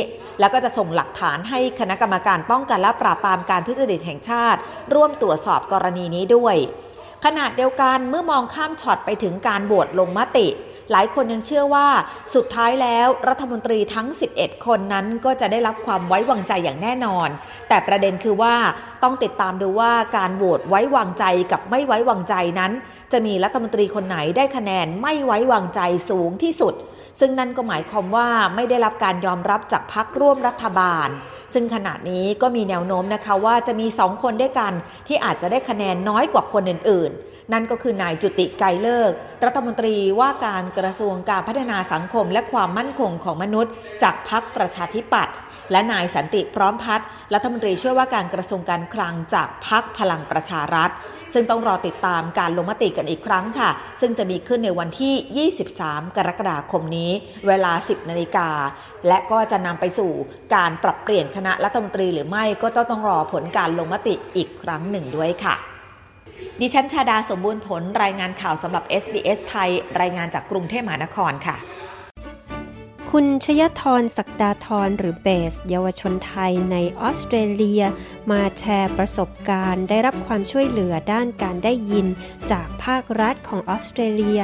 [0.40, 4.60] แล้วก็จะส่งหลักฐานให้คณะกรรมการป้องกันและปราบปรามการทุจริตแห่งชาติ
[4.94, 6.56] ร่วมตรวจสอบกรณีนี้ด้วย
[7.24, 10.48] ขนาดเดียวกันเมื่อมองข้ามช็อตไปถึงการบวชลงมติ
[10.92, 11.88] หลายคนยังเชื่อว่า
[12.34, 17.28] สุดท้ายแล้วรัฐมนตรีทั้ง 11 คนนั้นก็จะได้รับความไว้วางใจอย่างแน่นอน
[17.68, 18.54] แต่ประเด็นคือว่า
[19.02, 22.72] ต้องติดตามดูว่าการโหวตไว้วางใจกับไม่ไว้วางใจนั้น
[23.12, 26.74] จะมีรัฐมนตรีคนไหนได้คะแนนไม่ไว้วางใจสูงที่สุด
[27.20, 31.08] ซึ่งนั่นก็หมายความว่าไม่ได้รับการยอมรับจากพักร่วมรัฐบาล
[31.54, 34.72] ซึ่งขณะนี้ก็มีแนวโน้มนะคะว่าจะมีสองคนด้วยกัน
[35.06, 39.12] ที่อาจจะได้คะแนนน้อยกว่าคนอื่น ๆ นั่นก็คือนายจุติไกรเลิก
[39.44, 45.34] รัฐมนตรีว่าการกระทรวงการพัฒนาสังคมและความมั่นคงของมนุษย์ จากพรรคประชาธิปัตย์
[45.72, 50.90] และนายสันติพร้อมพัฒน์รัฐมนตรีช่วยว่าการกระทรวงการคลังจากพรรคพลังประชารัฐ
[51.34, 57.10] ซึ่งต้องรอติดตามการลงมติกันอีกครั้งค่ะ ซึ่งจะมีขึ้นในวันที่ 23 กรกฎาคมนี้
[57.46, 58.48] เวลา 10 นาฬิกา
[59.08, 60.12] และก็จะนำไปสู่
[60.54, 65.56] การปรับเปลี่ยนคณะรัฐมนตรีหรือไม่ก็ต้องรอผลการลงมติอีกครั้งหนึ่งด้วยค่ะ
[66.60, 71.56] ดิฉันชาดาสมบูรณ์ผลรายงานข่าวสำหรับ SBS ไทย รายงานจากกรุงเทพมหานครค่ะ
[73.14, 77.82] คุณชยธรศักดาธรหรือเบส เยาวชนไทยในออสเตรเลีย
[78.30, 82.06] มาแชร์ประสบการณ์ ได้รับความช่วยเหลือด้านการได้ยิน
[82.52, 84.40] จากภาครัฐของออสเตรเลีย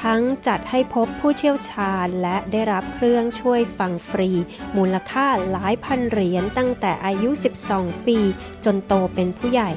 [0.00, 4.30] ทั้งจัดให้พบผู้เชี่ยวชาญ และได้รับเครื่องช่วยฟังฟรี
[4.76, 7.30] มูลค่าหลายพันเหรียญตั้งแต่อายุ
[7.68, 8.18] 12 ปี
[8.64, 9.70] จนโตเป็นผู้ใหญ่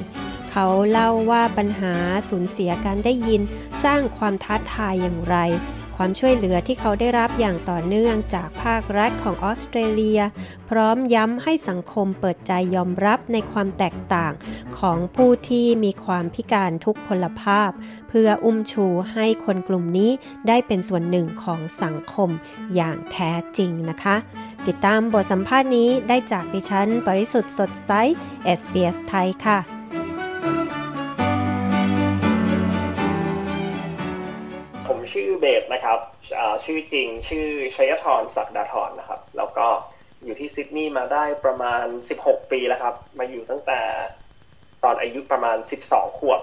[0.50, 1.94] เขาเล่าว่าปัญหา
[2.28, 3.42] สูญเสียการได้ยิน
[3.84, 5.38] สร้างความท้าทายอย่างไร
[6.02, 10.20] ความช่วยเหลือที่เขาได้รับอย่างต่อเนื่องจากภาครัฐของออสเตรเลีย
[10.70, 14.32] พร้อมย้ำให้สังคมเปิดใจยอมรับในความแตกต่าง
[14.78, 17.70] ของผู้ที่มีความพิการทุกพลภาพ
[18.08, 20.10] เพื่ออุ้มชูให้คนกลุ่มนี้
[20.48, 22.30] ได้เป็นส่วนหนึ่งของสังคม
[22.74, 24.16] อย่างแท้จริงนะคะ
[24.66, 27.90] ติดตามบทสัมภาษณ์นี้ได้จากดิฉัน ปริสุทธ์สดใส
[28.58, 29.79] SBS ไทยค่ะ
[35.12, 35.98] ชื่อเบสนะครับ
[36.64, 37.46] ชื่อจริงชื่อ
[37.76, 39.66] ชัยธรศักดาธรนะครับ แล้วก็
[40.24, 41.84] อยู่ที่ซิดนีย์มาได้ประมาณ
[42.20, 43.80] 16 ปีแล้วครับ มาอยู่ตั้งแต่
[44.84, 46.40] ตอนอายุประมาณ 12 ขวบ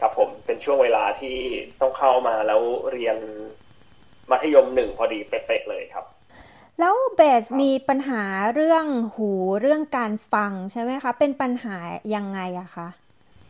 [0.00, 1.36] ครับผมเป็นช่วงเวลาที่
[1.80, 2.60] ต้องเข้ามาแล้ว
[2.92, 3.16] เรียน
[4.30, 6.04] มัธยมหนึ่งพอดีเป๊ะๆเลยครับ
[6.80, 8.22] แล้วเบสมีปัญหา
[8.54, 11.76] เรื่องหูเรื่องการฟังใช่ไหมคะ เป็นปัญหา
[12.14, 12.88] ยังไงอะคะ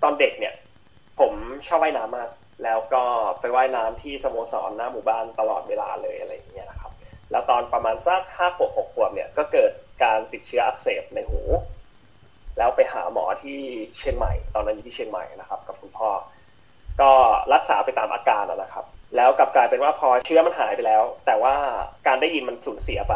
[0.03, 0.55] ตอนเด็กเนี่ย
[1.21, 1.33] ผม
[1.67, 2.29] ชอบว่ายน้ำมาก
[2.65, 3.05] แล้วก็
[3.41, 6.93] ไปว่ายน้ำที่สโมสรหน้าหมู่บ้านตลอดเวลาเลยอะไรอย่างเงี้ยนะครับ
[7.31, 9.73] แล้วตอนประมาณสักห้าขวบหกขวบเนี่ยก็เกิด
[10.05, 11.41] การติดเชื้ออักเสบในหู
[12.59, 13.59] แล้วไปหาหมอที่
[13.97, 16.11] เชียงใหม่ ตอนนั้นอยู่ที่เชียงใหม่นะครับ กับคุณพ่อ
[17.01, 17.13] ก็
[17.55, 18.85] รักษาไปตามอาการนะครับ
[19.17, 21.55] แล้วกลับกลายเป็นว่าพอเชื้อมันหายไปแล้ว แต่ว่า
[22.07, 23.15] การได้ยินมันสูญเสียไป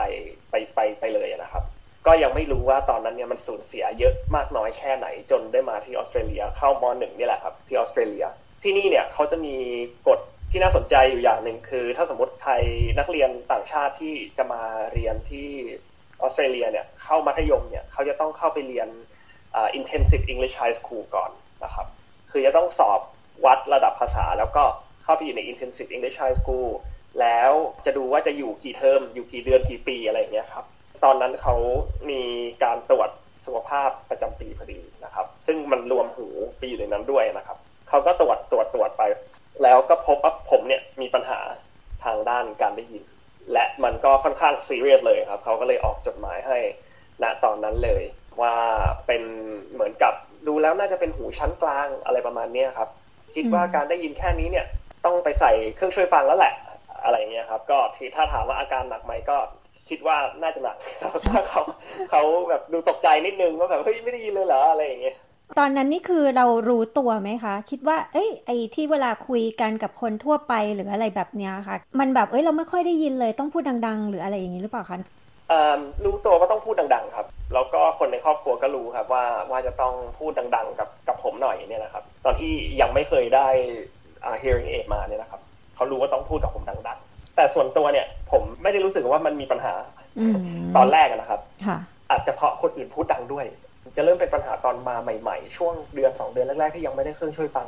[0.51, 1.65] ไปไปไปเลยนะครับ
[2.07, 8.27] ก็ยังไม่รู้ว่าตอนนั้นเนี่ยมันสูญเสียเยอะมากน้อยแค่ไหนจนได้มาที่ออสเตรเลียเข้ามหนึ่งนี่แหละครับที่ออสเตรเลีย
[8.65, 9.57] ที่นี่เนี่ยเขาจะมี
[10.09, 10.19] กฎ
[10.51, 12.53] ที่น่าสนใจอยู่อย่างหนึ่งคือ ถ้าสมมติใคร
[12.99, 15.49] นักเรียนต่างชาติที่จะมาเรียนที่
[16.21, 18.89] ออสเตรเลียเนี่ยเข้ามัธยมเนี่ยเขาจะต้องเข้าไปเรียน
[19.59, 21.31] uh, intensive English High School ก่อน
[21.65, 21.87] นะครับ
[22.31, 23.01] คือจะต้องสอบ
[23.45, 24.65] วัดระดับภาษา แล้วก็
[25.03, 26.69] เข้าไปอยู่ใน intensive English High School
[27.21, 27.53] แล้ว
[27.87, 30.65] จะดูว่าจะอยู่กี่เทอมอยู่กี่เดือนกี่ปีอะไรอย่างเงี้ยครับ
[31.05, 31.55] ตอนนั้นเขา
[32.11, 32.23] มี
[32.65, 33.11] การตรวจ
[33.45, 39.03] สุขภาพประจำปีพอดีนะครับ ซึ่งมันรวมหูไปอยู่ในนั้นด้วยนะครับ เขาก็ตรวจตรวจตรวจไป
[39.63, 41.41] แล้วก็พบว่าผมเนี่ยมีปัญหา
[42.05, 43.05] ทางด้านการได้ยิน
[43.53, 46.59] และมันก็ค่อนข้างซีเรียสเลยครับ เขาก็เลยออกจดหมายให้
[47.23, 48.03] ณตอนนั้นเลย
[48.43, 48.55] ว่า
[49.07, 49.23] เป็น
[49.73, 50.15] เหมือนกับ
[50.47, 52.89] ดูแล้วน่าจะเป็นหูชั้นกลางอะไรประมาณนี้ครับ
[53.35, 54.67] คิดว่าการได้ยินแค่นี้เนี่ย
[55.05, 56.55] ต้องไปใส่เครื่องช่วยฟังแล้วแหละ
[57.05, 57.79] อะไรเงี้ยครับ ก็
[58.17, 59.37] ถ้าถามว่าอาการหนักไหมก็
[59.89, 60.77] คิดว่าน่าจะหนัก
[61.29, 61.63] ถ้าเขา
[62.11, 65.17] เขาแบบดูตกใจนิดนึงว่าแบบเฮ้ยไม่ได้ยินเลยเหรออะไรอย่างเงี้ย
[65.59, 74.99] ตอนนั้นนี่คือเรารู้ตัวไหมคะ คิดว่า เอ้ยไอ้ที่เวลาคุยกันกับคนทั่วไปหรืออะไรแบบเนี้ยค่ะ มันแบบเอ้ยเราไม่ค่อยได้ยินเลยต้องพูดดัง ๆ หรืออะไรอย่างนี้หรือเปล่าคะ
[76.05, 83.49] รู้ตัวว่าต้องพูดดัง ๆ ครับ แล้วก็คนในครอบครัวก็รู้ครับว่าว่าจะต้องพูดดัง ๆ กับกับผมหน่อยเนี่ยนะครับ ตอนที่ยังไม่เคยได้
[84.43, 85.41] hearing aid มาเนี่ยนะครับ
[85.77, 89.75] เขารู้ว่าต้องพูดกับผมดัง ๆ แต่ส่วนตัวเนี่ยผมไม่ได้รู้สึกว่ามันมีปัญหา
[90.77, 91.41] ตอนแรกนะครับ
[92.11, 93.47] อาจจะเพราะคนอื่นพูดดังด้วย
[93.97, 97.67] จะเริ่มเป็นปัญหาตอนมาใหม่ ๆ ช่วงเดือนสองเดือนแรกๆที่ยังไม่ได้เครื่องช่วยฟัง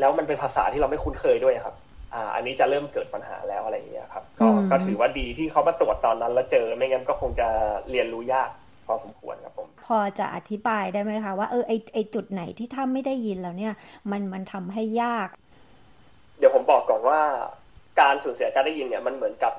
[0.00, 1.74] แล้วมันเป็นภาษาที่เราไม่คุ้นเคยด้วยครับ
[2.14, 7.48] อ่า อันนี้จะเริ่มเกิดปัญหาแล้วอะไรอย่างเงี้ยครับ ก็ก็ถือว่าดีที่เขามาตรวจตอนนั้น แล้วเจอไม่งั้นก็คงจะ
[7.90, 8.50] เรียนรู้ยาก
[8.86, 13.74] พอสมควรครับผม พอจะอธิบายได้ไหมคะว่าเออไอไอจุดไหนที่ถ้าไม่ได้ยินแล้วเนี่ย
[14.10, 15.28] มันมันทำให้ยาก
[16.38, 17.20] เดี๋ยวผมบอกก่อนว่า
[18.00, 19.52] การสูญเสียการได้ยินเนี่ยมันเหมือนกับ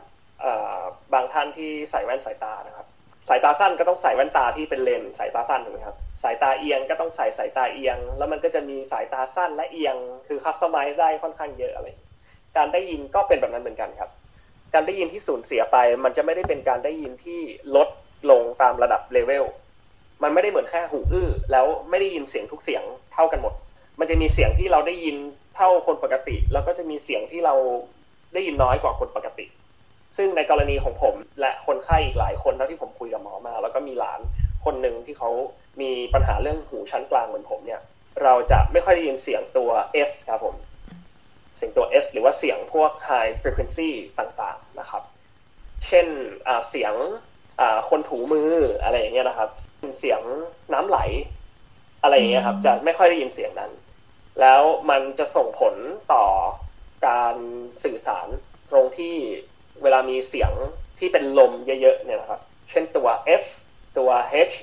[1.14, 2.87] บางท่านที่ใส่แว่นสายตานะครับ
[3.28, 9.96] สายตาสั้นก็ต้องใส่แว่นตาที่เป็นเลนสายตาสั้นถูกไหมครับสายตาเอียงก็ต้องใส่สายตาเอียง แล้วมันก็จะมีสายตาสั้นและเอียง
[10.28, 11.88] คือคัสตอมไมซ์ได้ค่อนข้างเยอะอะไร
[12.58, 14.10] การได้ยินก็เป็นแบบนั้นเหมือนกันครับ
[14.74, 17.40] การได้ยินที่สูญเสียไป มันจะไม่ได้เป็นการได้ยินที่
[17.76, 17.88] ลด
[18.32, 19.46] ลงตามระดับเลเวล
[20.24, 23.54] มันไม่ได้เหมือนแค่หูอื้อแล้วไม่ได้ยินเสียงทุกเสียงเท่ากันหมด
[24.00, 25.16] มันจะมีเสียงที่เราได้ยิน
[25.56, 27.56] เท่าคนปกติ แล้วก็จะมีเสียงที่เรา
[28.34, 29.46] ได้ยินน้อยกว่าคนปกติ
[30.16, 34.20] ซึ่งในกรณีของผมและคนไข้อีกหลายคนที่ผมคุยกับหมอมา แล้วก็มีหลาน
[34.66, 35.30] คนหนึ่งที่เขา
[35.82, 37.82] มีปัญหาเรื่องหูชั้นกลางเหมือนผมเนี่ย
[38.24, 39.70] เราจะไม่ค่อยได้ยินเสียงตัว
[40.10, 40.56] S ครับผม
[41.58, 43.90] เสียงตัว S หรือว่าเสียงพวก high frequency
[44.20, 45.04] ต่างๆนะครับ
[45.88, 46.08] เช่น
[46.70, 46.94] เสียง
[47.90, 48.52] คนถูมือ
[48.84, 49.50] อะไรอย่างเงี้ยนะครับ
[50.00, 50.22] เสียง
[50.74, 51.00] น้ำไหล
[52.04, 53.72] อะไรอย่างเงี้ยครับ จะไม่ค่อยได้ยินเสียงนั้น
[54.42, 55.76] แล้วมันจะส่งผล
[56.14, 56.26] ต่อ
[57.08, 57.36] การ
[57.84, 58.28] สื่อสาร
[58.72, 59.16] ตรงที่
[59.84, 60.52] เวลามีเสียง
[61.00, 63.08] ที่เป็นลมเยอะๆเนี่ยนะครับ เช่นตัว
[63.42, 63.44] F
[63.98, 64.10] ตัว
[64.50, 64.56] H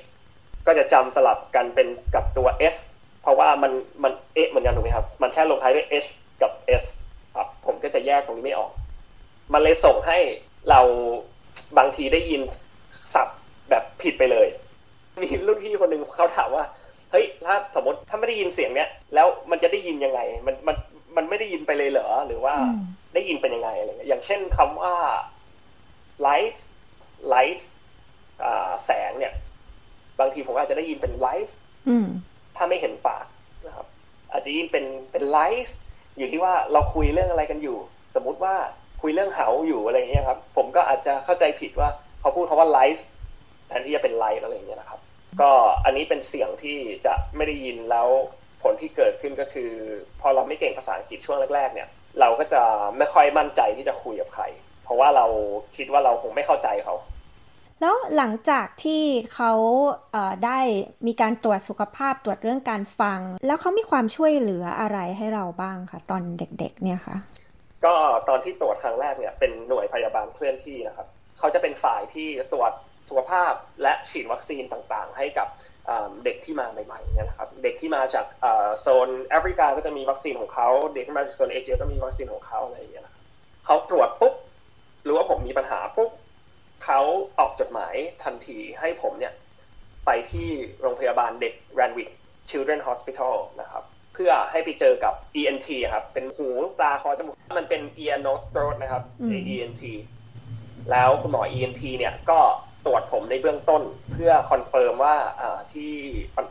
[0.65, 2.75] ก็จะจำสลับกันเป็นกับตัว S
[3.21, 3.71] เพราะว่ามัน
[4.03, 6.07] มันเอะเหมือนกันถูกไหมครับ มันแค่ลงท้ายด้วย H
[6.41, 6.51] กับ
[6.81, 6.85] S
[7.35, 8.71] ครับ ผมก็จะแยกตรงนี้ไม่ออก
[9.53, 10.17] มันเลยส่งให้
[10.69, 10.81] เรา
[11.77, 12.41] บางทีได้ยิน
[13.13, 13.27] สับ
[13.69, 14.47] แบบผิดไปเลย
[15.21, 16.63] มีรุ่นพี่คนหนึ่งเขาถามว่า
[17.11, 20.75] เฮ้ย ถ้าสมมติถ้าไม่ได้ยินเสียงเนี้ย แล้วมันจะได้ยินยังไง มันมัน
[21.15, 22.55] มันไม่ได้ยินไปเลยเหรอ หรือว่า
[23.15, 24.93] ได้ยินเป็นยังไงอะไรเงี้ยอย่างเช่นคำว่า
[26.27, 26.57] light
[27.33, 27.61] light
[28.85, 29.33] แสงเนี่ย
[30.19, 31.49] บางทีผมอาจจะได้ยินเป็น light
[32.55, 33.25] ถ้าไม่เห็นปาก
[33.67, 33.87] นะครับ
[34.31, 35.69] อาจจะยินเป็นเป็น light
[36.17, 37.77] อยู่ที่ว่าเราคุยเรื่องอะไรกันอยู่
[38.15, 38.55] สมมุติว่า
[39.01, 43.05] คุยเรื่องเหาอยู่อะไรเงี้ยครับ ผมก็อาจจะเข้าใจผิดว่าเขาพูดคาว่าไลฟ์
[43.67, 44.99] แทนที่จะเป็นไลฟ์อะไรเงี้ยนะครับ
[45.41, 45.51] ก็
[45.85, 48.07] อันนี้เป็นเสียงที่จะไม่ได้ยินแล้ว
[48.61, 49.71] ผลที่เกิดขึ้นก็คือ
[50.21, 51.87] พอเราไม่เก่งภาษาอังกฤษช่วงแรกๆเนี่ย
[52.19, 52.61] เราก็จะ
[52.97, 54.43] ไม่ค่อยมั่นใจที่จะคุยกับใคร
[54.83, 55.25] เพราะว่าเรา
[55.75, 56.95] คิดว่าเราคงไม่เข้าใจเขา
[57.81, 59.51] แล้วหลังจากที่เขา
[60.11, 60.59] เได้
[61.07, 67.17] มีการตรวจสุขภาพตรวจเรื่องการฟัง แล้วเขามีความช่วยเหลืออะไรให้เราบ้างคะตอนเด็กๆ เนี่ยคะ่ะ
[67.85, 67.93] ก็
[68.29, 71.07] ตอนที่ตรวจครั้งแรกเนี่ยเป็นหน่วยพยาบาลเคลื่อนที่นะครับ
[71.39, 72.71] เขาจะเป็นฝ่ายที่ตรวจ
[73.09, 75.47] สุขภาพและฉีดวัคซีนต่างๆ ให้กับ
[76.23, 78.25] เด็กที่มาใหม่ๆเนี่ยนะครับเด็กที่มาจาก
[78.81, 83.05] โซนแอฟริกาก็จะมีวัคซีนของเขาเด็กที่มาจากโซนเอเชียก็มีวัคซีนของเขาอะไรอย่างเงี้ย
[83.65, 84.33] เขาตรวจปุ๊บ
[85.07, 86.11] รู้ว่าผมมีปัญหาปุ๊บ
[86.85, 86.99] เขา
[87.39, 89.33] ออกจดหมายทันทีให้ผมเนี่ย
[90.05, 90.49] ไปที่
[90.81, 92.11] โรงพยาบาลเด็ก Ranwick
[92.49, 96.47] Children Hospital นะครับเพื่อให้ไปเจอกับ ENT ครับเป็นหู
[96.79, 99.03] ตาคอจมูกมันเป็น ear nose throat นะครับ
[99.53, 99.83] ENT
[100.91, 102.39] แล้วคุณหมอ ENT เนี่ยก็
[102.85, 105.15] ตรวจผมในเบื้องต้น เพื่อ confirm ว่า
[105.73, 105.91] ที่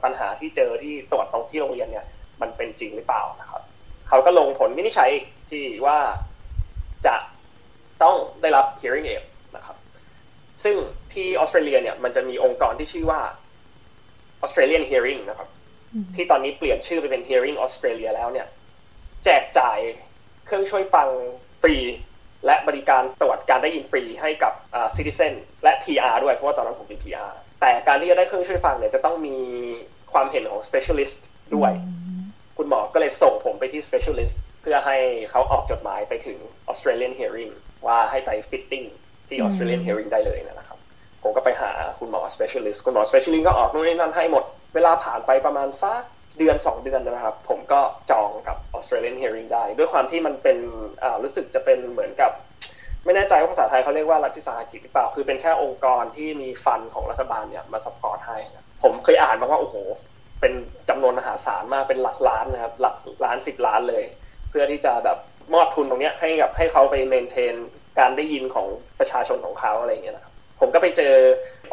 [0.05, 2.07] ปัญหาที่เจอที่ตรวจตรงที่โรงเรียนเนี่ย
[2.41, 3.63] มันเป็นจริงหรือเปล่านะครับ
[4.09, 5.11] เขาก็ลงผลวินิจฉัย
[5.51, 5.99] ที่ว่า
[7.07, 7.17] จะ
[8.03, 9.25] ต้องได้รับ hearing aid
[10.65, 10.77] ซึ่ง
[11.13, 13.21] ที่ออสเตรเลียเนี่ยมันจะมีองค์กรที่ชื่อว่า
[14.45, 15.49] Australian Hearing นะครับ
[16.15, 18.47] ที่ตอนนี้เปลี่ยนชื่อไปเป็น Hearing Australia แล้วเนี่ย
[19.25, 19.79] แจกจ่าย
[20.47, 21.09] เครื่องช่วยฟัง
[21.63, 21.77] ฟรี
[22.47, 29.37] และบริการตรวจการได้ยินฟรีให้กับอ่า citizen และ PR ด้วยเพราะว่าตอนนั้นผมเป็น PR แต่การที่จะได้เครื่องช่วยฟังเนี่ยจะต้องมี
[30.13, 31.19] ความเห็นของ specialist
[31.55, 31.73] ด้วย
[32.59, 34.97] คุณหมอก็เลยส่งผมไปที่ specialist เพื่อให้
[35.31, 36.39] เขาออกจดหมายไปถึง
[36.71, 37.53] Australian Hearing
[37.87, 38.87] ว่าให้ไป fitting
[39.29, 40.79] ที่ Australian Hearing ได้เลยนะครับ
[41.23, 44.45] ผมก็ไปหาคุณหมอ specialist คุณหมอ specialist ก็ออกนู่นนี่นั่นให้หมด
[44.75, 46.03] เวลาผ่านไปประมาณสัก
[46.39, 47.81] เดือนสองเดือนนะครับ ผมก็
[48.11, 50.59] จองกับ Australian Hearing ได้ ด้วยความที่มันเป็น
[51.23, 52.33] รู้สึกจะเป็นเหมือนกับ
[53.05, 58.39] ไม่แน่ใจว่าภาษาไทยเขาเรียกว่ารัฐวิสาหกิจหรือเปล่า คือเป็นแค่องค์กรที่มี fund ของรัฐบาลเนี่ยมา support ให้
[58.83, 59.77] ผมเคยอ่านมาว่า โอ้โห
[60.41, 60.53] เป็น
[60.89, 64.05] จำนวนมหาศาลมากเป็นหลักล้านนะครับ หลักล้านสิบล้านเลย
[64.51, 65.19] เพื่อที่จะแบบ
[65.55, 67.55] มอบทุนตรงนี้ให้กับให้เขาไป maintain
[67.99, 68.69] การได้ยินของ
[68.99, 71.15] ประชาชนของเขาอะไรเงี้ยนะครับผมก็ไปเจอ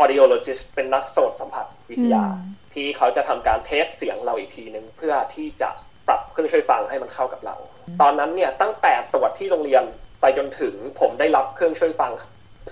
[0.01, 2.23] audiologist เป็นนักโสตสัมผัสวิทยา
[2.73, 5.69] ที่เขาจะทำการ test เสียงเราอีกทีหนึ่งเพื่อที่จะ
[6.07, 7.55] ปรับเครื่องช่วยฟังให้มันเข้ากับเรา
[8.01, 9.83] ตอนนั้นเนี่ยตั้งแต่ตรวจที่โรงเรียน
[10.21, 12.11] ไปจนถึงผมได้รับเครื่องช่วยฟัง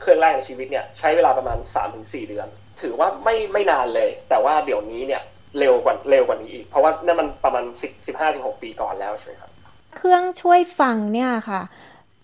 [0.02, 1.58] เครื่องแรกในชีวิตเนี่ยใช้เวลาประมาณ
[1.94, 2.48] 3-4 เดือน
[2.82, 5.22] ถือว่าไม่ไม่นานเลย แต่ว่าเดี๋ยวนี้เนี่ย
[5.60, 9.52] เร็วกว่าเร็วกว่านี้อีก เพราะว่านั่นมันประมาณ10 15-16 ปีก่อนแล้วใช่ไหมครับ
[9.98, 11.62] เครื่องช่วยฟังเนี่ยค่ะ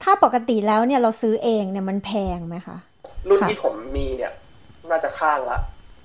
[0.04, 2.78] ถ้าปกติแล้วเนี่ยเราซื้อเองเนี่ยมันแพงไหมคะ
[3.30, 4.32] รุ่นที่ผมมีเนี่ย
[4.90, 5.60] น่าจะข้างละ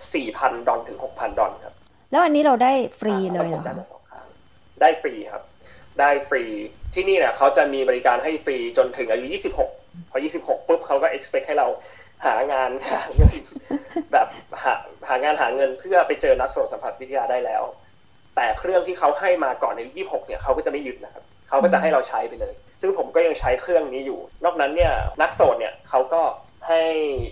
[0.09, 1.75] 4,000ดอลถึง6,000ดอลครับ
[2.11, 4.27] แล้วอันนี้เราได้ฟรีเลยเหรอได้สองข้าง
[4.81, 5.43] ได้ฟรีครับ
[6.01, 6.45] ได้ฟรี
[6.95, 9.27] ที่นี่เนี่ยเขาจะมีบริการให้ฟรีจนถึงอายุ
[9.71, 11.69] 26พอ26ปุ๊บเขาก็ expect ให้เรา
[12.25, 13.35] หางานหาเงิน
[14.13, 14.27] แบบ
[14.65, 14.75] หา
[15.09, 17.63] หางานหาเงินเพื่อไปเจอนักโสตสัมผัสวิทยาได้แล้ว
[18.37, 24.93] แต่เครื่องที่เขาให้มาก่อนในอายุ26เนี่ยเขาก็จะไม่ยึดนะครับเขาก็จะให้เราใช้ไปเลย ซึ่งผมก็ยังใช้เครื่องนี้อยู่ นอกนั้นเนี่ย
[25.23, 26.23] นักโสตเนี่ยเขาก็
[26.69, 26.83] ให้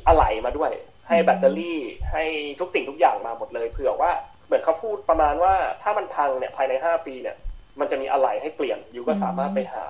[0.07, 0.71] อะไหล่มาด้วย
[1.09, 1.81] ให้แบตเตอรี่
[2.13, 2.25] ให้
[2.61, 4.13] ทุกสิ่งทุกอย่างมาหมดเลยเผื่อว่า
[4.47, 7.37] เหมือนเขาพูดประมาณว่าถ้ามันพังเนี่ยภายใน 5 ปีเนี่ย
[7.81, 9.85] มันจะมีอะไหล่ให้เปลี่ยนอยู่ก็สามารถไปหา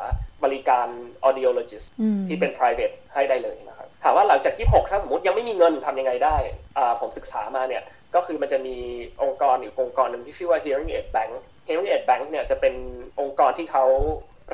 [0.45, 0.87] บริการ
[1.29, 1.87] audiologist
[2.29, 6.37] ที่เป็น private ให้ได้เลยนะครับ ถามว่าหลังจากที่6ถ้าสมมติยังไม่มีเงินทำยังไงได้
[6.77, 7.83] อ่าผมศึกษามาเนี่ย
[8.15, 8.77] ก็คือมันจะมี
[9.23, 11.33] องค์กรอีกองค์กรหนึ่งที่ชื่อว่า Hearing Aid Bank
[11.67, 12.75] Hearing Aid Bank เนี่ยจะเป็น
[13.21, 13.85] องค์กรที่เขา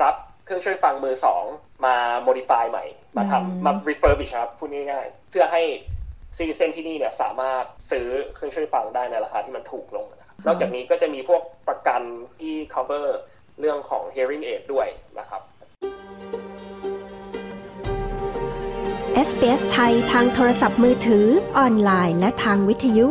[0.02, 1.44] รับเครื่องช่วยฟังมือสอง
[1.84, 1.96] มา
[2.26, 2.84] modify ใหม่
[3.16, 5.62] มาทำมา refurbish ครับพูดง่ายๆ เพื่อให้
[6.36, 12.02] ซีเซนที่นี่เนี่ยสามารถซื้อเครื่องช่วยฟังได้ในราคาที่มันถูกลงนะครับนอกจากนี้ก็จะมีพวกประกัน
[12.40, 13.06] ที่ cover
[13.60, 14.86] เรื่องของ hearing aid ด้วย
[15.18, 15.42] นะครับ
[19.28, 21.26] SBS ไทยทางโทรศัพท์มือถือ
[21.58, 23.08] ออนไลน์ และทางวิทยุ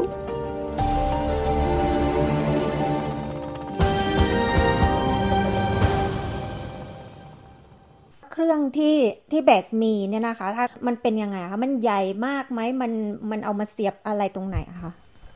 [8.44, 8.96] รื่องที่
[9.32, 12.92] ที่เบสมีเนี่ยนะคะ ถ้ามันเป็นยังไงคะมันใหญ่มากไหมมัน
[13.32, 14.92] มันเอามาเสียบอะไรตรงไหนอะคะ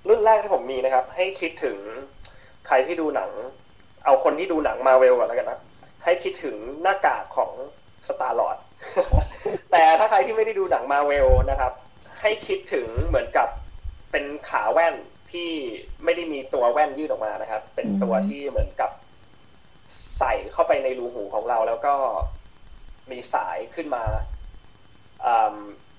[0.07, 1.77] รุ่นแรกที่ผมมีนะครับ ให้คิดถึง
[2.67, 3.31] ใครที่ดูหนัง
[4.05, 5.59] เอาคนที่ดูหนังมาเวลก่อนแล้วกันนะ
[6.03, 7.51] ให้คิดถึงหน้ากากของ
[8.07, 8.57] สตาร์ลอด
[9.71, 11.73] แต่ถ้าใครที่ไม่ได้ดูหนังมาเวลนะครับ
[12.21, 13.47] ให้คิดถึงเหมือนกับ
[14.11, 14.95] เป็นขาแว่น
[15.31, 15.49] ที่
[16.03, 18.91] ไม่ได้มีตัวแว่นยืดออกมานะครับ เป็นตัวที่เหมือนกับ
[20.19, 21.93] ใส่เข้าไปในรูหูของเราแล้วก็
[23.11, 24.03] มีสายขึ้นมา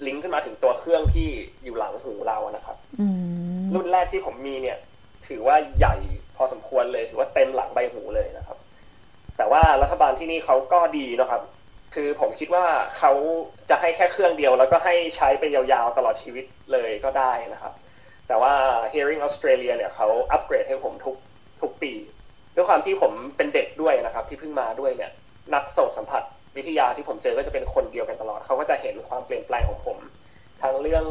[0.07, 1.29] ลิงก์ขึ้นมาถึงตัวเครื่องที่
[1.65, 2.77] อยู่หลังหูเรานะครับ
[3.75, 4.79] รุ่นแรกที่ผมมีเนี่ย
[5.27, 5.97] ถือว่าใหญ่
[6.37, 8.59] พอสมควรเลย ถือว่าเต็มหลังใบหูเลยนะครับ
[9.37, 11.43] แต่ว่ารัฐบาลที่นี่เขาก็ดีนะครับ
[11.95, 12.67] คือผมคิดว่า
[12.99, 13.13] เขา
[13.71, 17.73] จะให้แค่เครื่องเดียว แล้วก็ให้ใช้ไปยาวๆตลอดชีวิตเลยก็ได้นะครับ
[18.29, 18.53] แต่ว่า
[18.93, 21.17] Hearing Australia เนี่ยเขาอัปเกรดให้ผมทุก
[21.61, 21.93] ทุกปี
[22.55, 25.11] ด้วยความที่ผมเป็นเด็กด้วยนะครับ ที่เพิ่งมาด้วยเนี่ย
[25.55, 26.23] นักโสตสัมผัส
[26.57, 29.99] วิทยาที่ผมเจอก็จะเป็นคนเดียวกันตลอด เขาก็จะเห็นความเปลี่ยนแปลงของผม
[30.63, 31.05] ทั้งเรื่อง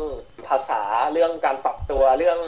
[0.48, 0.82] ภาษา
[1.14, 2.40] เรื่องการปรับตัวเรื่อง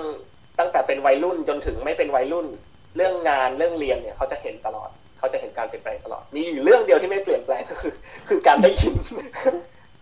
[0.59, 2.47] ตั้งแต่เป็นวัยรุ่นจนถึงไม่เป็นวัยรุ่น
[2.95, 7.93] เรื่องงานเรื่องเรียนเนี่ยเขาจะเห็นตลอด เขาจะเห็นการเปลี่ยนแปลงตลอด มีอยู่เรื่องเดียวที่ไม่เปลี่ยนแปลงก็คือ
[8.29, 8.93] คือการได้ยิน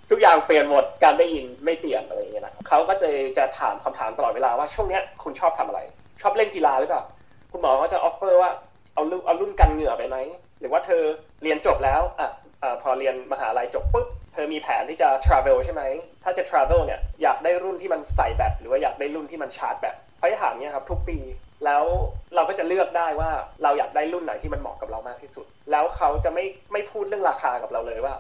[0.10, 5.80] ทุกอย่างเปลี่ยนหมดการได้ยินไม่เปลี่ยนอะไรอย่างเงี้ยนะเขาก็จะจะถามคำถามตลอดเวลาว่าช่วงเนี้ยคุณชอบทำอะไร
[6.22, 7.04] ชอบเล่นกีฬาหรือเปล่า
[7.52, 8.52] คุณหมอเขาจะออฟเฟอร์ว่า
[8.94, 10.18] เอารุ่นเอารุ่นกันเหงื่อไปไหม
[10.60, 11.02] หรือว่าเธอ
[11.44, 12.30] เรียนจบแล้วอะ
[12.82, 15.84] พอเรียนมหาลัยจบปุ๊บเธอมีแผนที่จะ travel ใช่ไหม
[16.24, 21.18] ถ้าจะ travel เนี่ยอยากได้รุ่นที่มันใส่แบตหรือว่าอยากได้รุ่นที่มันชาร์จแบตเขาจะถามเนี่ยครับทุกปี
[21.66, 21.84] แล้ว
[22.36, 23.30] เราก็จะเลือกได้ว่า
[23.64, 28.16] เราอยากได้รุ่นไหนที่มันเหมาะกับเรามากที่สุด แล้วเขาจะไม่ไม่พูดเรื่องราคากับเราเลยว่า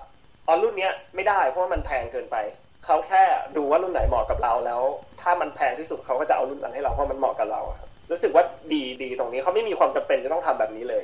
[0.48, 2.38] อ๋อรุ่นเนี้ยไม่ได้เพราะว่ามันแพงเกินไป
[2.86, 3.24] เขาแค่
[3.58, 4.82] ดูว่ารุ่นไหนเหมาะกับเราแล้ว
[5.22, 11.04] ถ้ามันแพงที่สุดเขาก็จะเอารุ่นนั้นให้เราเพราะมันเหมาะกับเราครับรู้สึกว่าดีดีตรงนี้เขาไม่มีความจำเป็นจะต้องทำแบบนี้เลย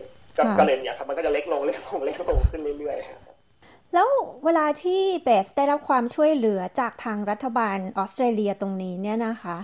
[0.60, 4.10] ก็เลยเนี่ยครับมันก็จะเล็กลงเล็กลงเล็กลงขึ้นเรื่อยๆ แล้ว
[4.46, 9.58] เวลาที่เบสได้รับความช่วยเหลือจากทางรัฐบาลออสเตรเลียตรงนี้เนี่ยนะคะ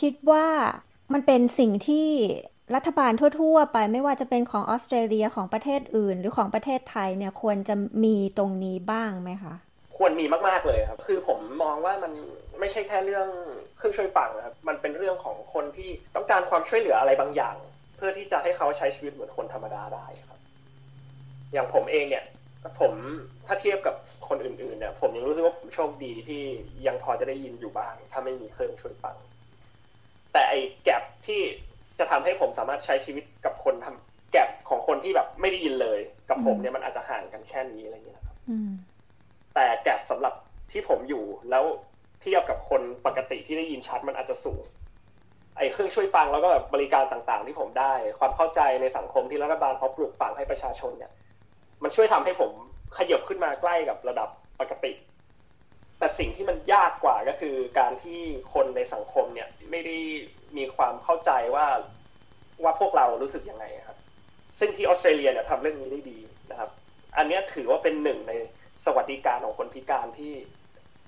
[0.00, 0.46] คิดว่า
[1.12, 2.08] มันเป็นสิ่งที่
[2.74, 9.54] รัฐบาลทั่ว ๆ ไปไม่ว่าจะเป็นของออสเตรเลียของประเทศอื่น หรือของประเทศไทยเนี่ยควรจะมีตรงนี้บ้างไหมคะ
[9.98, 12.12] ควรมีมากๆเลยครับ คือผมมองว่ามัน
[12.60, 13.28] ไม่ใช่แค่เรื่อง
[13.76, 17.56] เครื่องช่วยฟังครับ มันเป็นเรื่องของคนที่ต้องการความช่วยเหลืออะไรบางอย่าง
[17.96, 20.38] เพื่อที่จะให้เขาใช้ชีวิตเหมือนคนธรรมดาได้ครับ
[21.52, 22.24] อย่างผมเองเนี่ย
[22.80, 22.92] ผม
[23.46, 23.94] ถ้าเทียบกับ
[24.28, 26.42] คนอื่นๆเนี่ย ผมยังรู้สึกว่าผมโชคดีที่
[26.86, 29.16] ยังพอจะได้ยินอยู่บ้าง ถ้าไม่มีเครื่องช่วยฟัง
[30.32, 31.40] แต่ไอ้แกลบที่
[31.98, 38.36] จะทำให้ผมสามารถใช้ชีวิตกับคนทำแกลบของคนที่แบบไม่ได้ยินเลย กับผมเนี่ยมันอาจจะห่างกันแค่นี้อะไรอย่างเงี้ยครับ
[39.54, 40.34] แต่แกลบสำหรับ
[40.72, 41.64] ที่ผมอยู่แล้ว
[42.22, 44.62] เทียบกับคนปกติที่ได้ยินชัดมันอาจจะสูง
[45.56, 51.12] ไอ้เครื่องช่วยฟังแล้วก็แบบบริการต่างๆ ที่ผมได้ ความเข้าใจในสังคมที่รัฐบาลเขาปลูกฝังให้ประชาชนเนี่ย
[51.82, 52.52] มันช่วยทำให้ผม
[52.96, 54.28] ขยับขึ้นมาใกล้กับระดับ
[54.60, 54.92] ปกติ
[55.98, 58.20] แต่สิ่งที่มันยากกว่าก็คือการที่
[58.54, 59.96] คนในสังคมเนี่ยไม่ได้
[60.56, 61.66] มีความเข้าใจว่า
[62.64, 63.98] ว่าพวกเรารู้สึกยังไงครับ
[64.58, 66.18] ซึ่งที่ออสเตรเลียเนี่ยทำเรื่องนี้ได้ดี
[66.50, 66.70] นะครับ
[67.16, 68.32] อันนี้ถือว่าเป็นหนึ่งใน
[68.84, 70.34] สวัสดิการของคนพิการที่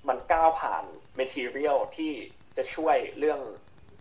[0.07, 0.83] มันก้าวผ่าน
[1.19, 2.11] material ที่
[2.57, 3.39] จะช่วยเรื่อง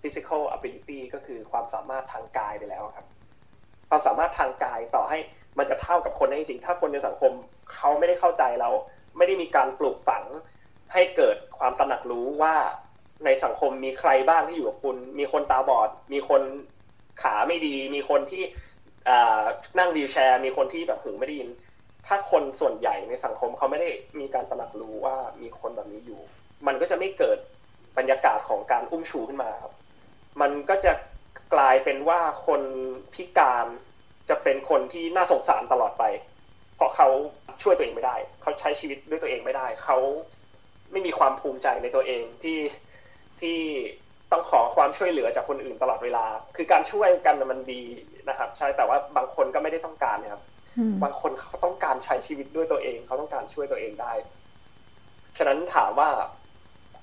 [0.03, 3.07] physical ability ก็คือความสามารถทางกายไปแล้วครับ
[3.88, 5.18] ความสามารถทางกายต่อให้
[5.59, 7.32] มันจะเท่ากับคนได้จริง ถ้าคนในสังคม
[7.74, 8.70] เขาไม่ได้เข้าใจเรา
[9.16, 10.24] ไม่ได้มีการปลูกฝัง
[10.92, 12.57] ให้เกิดความตระหนักรู้ว่า
[13.24, 16.42] ในสังคมมีใครบ้างที่อยู่กับคุณ มีคนตาบอด มีคน
[17.22, 18.42] ขาไม่ดี มีคนที่
[19.78, 21.49] นั่งวีแชร์ มีคนที่แบบหูไม่ได้ยิน
[22.07, 23.90] ถ้าคนส่วนใหญ่ในสังคมเขาไม่ได้
[24.20, 26.20] มีการตระหนักรู้ว่ามีคนแบบนี้อยู่
[26.66, 27.38] มันก็จะไม่เกิด
[27.99, 29.72] บรรยากาศของการอุ้มชูขึ้นมาครับ
[30.41, 30.93] มันก็จะ
[31.55, 32.62] กลายเป็นว่าคน
[33.14, 33.66] พิการ
[34.28, 36.05] จะเป็นคนที่น่าสงสารตลอดไป
[36.76, 37.09] เพราะเขา
[37.62, 39.97] ช่วยตัวเองไม่ได้ เขาใช้ชีวิตด้วยตัวเองไม่ได้ เขา
[40.93, 42.59] ไม่มีความภูมิใจในตัวเองที่
[43.41, 43.59] ที่
[44.32, 46.26] ต้องขอความช่วยเหลือจากคนอื่นตลอดเวลา
[46.57, 47.82] คือการช่วยกันมันดี
[48.28, 50.43] นะครับ ใช่แต่ว่าบางคนก็ไม่ได้ต้องการนะครับ
[51.03, 54.12] บางคนเขาต้องการใช้ชีวิตด้วยตัวเอง เขาต้องการช่วยตัวเองได้
[55.39, 56.09] ฉะนั้นถามว่า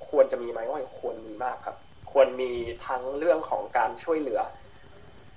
[0.10, 1.76] ควรจะมีไหมว่าควรมีมากครับ
[2.16, 2.54] ควรมี
[2.88, 4.42] ทั้งเรื่องของการช่วยเหลือ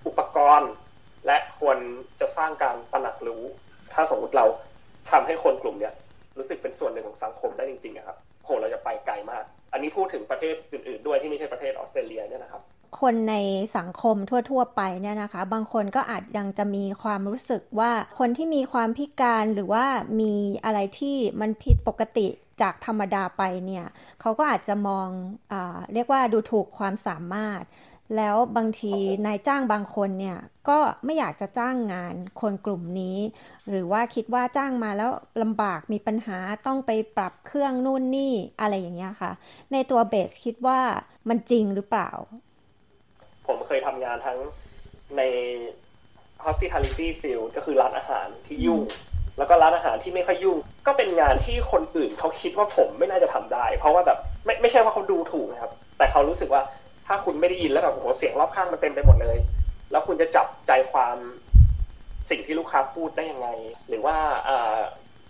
[0.06, 0.70] อุปกรณ์
[1.26, 1.78] และควร
[2.20, 3.42] จะสร้างการตระหนักรู้
[3.92, 4.46] ถ้าสมมติเรา
[5.10, 5.94] ทำให้คนกลุ่มเนี้ย
[6.38, 12.62] รู้สึกเป็นส่วนหนึ่งของสังคมได้จริงๆครับโหเราจะไปไกลมาก อันนี้พูดถึงประเทศอื่น ๆ ด้วยที่ไม่ใช่ประเทศออสเตรเลียเนี่ยนะครับ
[13.00, 13.34] คนใน
[13.76, 14.16] สังคม
[14.50, 19.86] ทั่ว ๆ ไปเนี่ยนะคะ บางคนก็อาจยังจะมีความรู้สึกว่าคนที่มีความพิการหรือว่า
[20.20, 22.28] มีอะไรที่มันผิดปกติ
[22.62, 23.86] จากธรรมดาไปเนี่ย
[24.20, 25.08] เขาก็อาจจะมอง
[25.52, 25.54] อ
[25.94, 27.64] เรียกว่าดูถูกความสามารถ
[28.16, 28.94] แล้วบางที
[29.26, 30.38] นายจ้างบางคนเนี่ย
[30.68, 33.18] ก็ไม่อยากจะจ้างงานคนกลุ่มนี้
[33.68, 35.10] หรือว่าคิดว่าจ้างมาแล้ว
[35.42, 39.32] ลำบากมีปัญหาต้องไปปรับเครื่องนู่นนี่อะไรอย่างเงี้ยค่ะ
[39.72, 40.80] ในตัวเบสคิดว่า
[41.28, 42.10] มันจริงหรือเปล่า
[43.46, 44.38] ผมเคยทำงานทั้ง
[45.16, 45.22] ใน
[46.44, 48.82] hospitality field ก็คือร้านอาหารที่ยุ่ง
[49.38, 56.62] แล้วก็ร้านอาหารที่ไม่ค่อยยุ่ง ก็เป็นงานที่คนอื่นเขาคิดว่าผมไม่น่าจะทำได้ เพราะว่าแบบไม่ไม่ใช่ว่าเขาดูถูกนะครับ แต่เขารู้สึกว่า
[57.06, 59.38] ถ้าคุณไม่ได้ยินแล้วแบบโอ้โหเสียงรอบข้างมันเต็มไปหมดเลย
[59.90, 61.16] แล้วคุณจะจับใจความ
[62.30, 63.48] สิ่งที่ลูกค้าพูดได้ยังไง
[63.88, 64.16] หรือว่า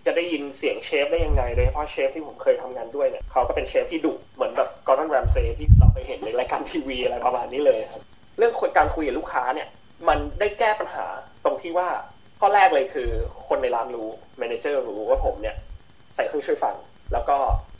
[0.05, 8.01] จะได้ยินเสียงเชฟได้ยังไง โดยเฉพาะเชฟที่ผมเคยทำงานด้วยเนี่ยเขาก็เป็นเชฟที่ดุเหมือนแบบกอร์ดอนแรมเซ่ที่เราไปเห็นในรายการทีวีอะไรประมาณนี้เลยครับ
[8.37, 9.67] เรื่องการคุยกับลูกค้าเนี่ย
[10.07, 11.05] มันได้แก้ปัญหา
[11.45, 11.87] ตรงที่ว่า
[12.39, 13.09] ข้อแรกเลยคือ
[13.47, 14.09] คนในร้านรู้
[14.39, 15.55] manager รู้ว่าผมเนี่ย
[16.15, 16.75] ใส่เครื่องช่วยฟัง
[17.13, 17.37] แล้วก็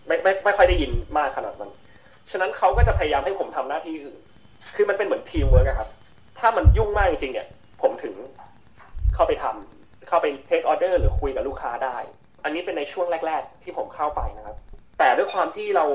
[0.08, 1.72] ไม่ไม่ไม่ค่อยได้ยินมากขนาดนั้น
[2.32, 4.20] ฉะนั้นเขาก็จะพยายามให้ผมทำหน้าที่อื่น
[4.76, 5.90] คือมันเป็นเหมือนทีมเวิร์กครับ
[6.40, 7.48] ถ้ามันยุ่งมากจริงๆเนี่ย
[7.82, 8.14] ผมถึง
[9.16, 11.98] เข้าไปทำเข้าไป take order หรือคุยกับลูกค้าได้
[12.44, 14.58] อันนี้เป็นในช่วงแรก ๆ ที่ผมเข้าไปนะครับ
[15.00, 15.86] แต่ด้วยความที่เรา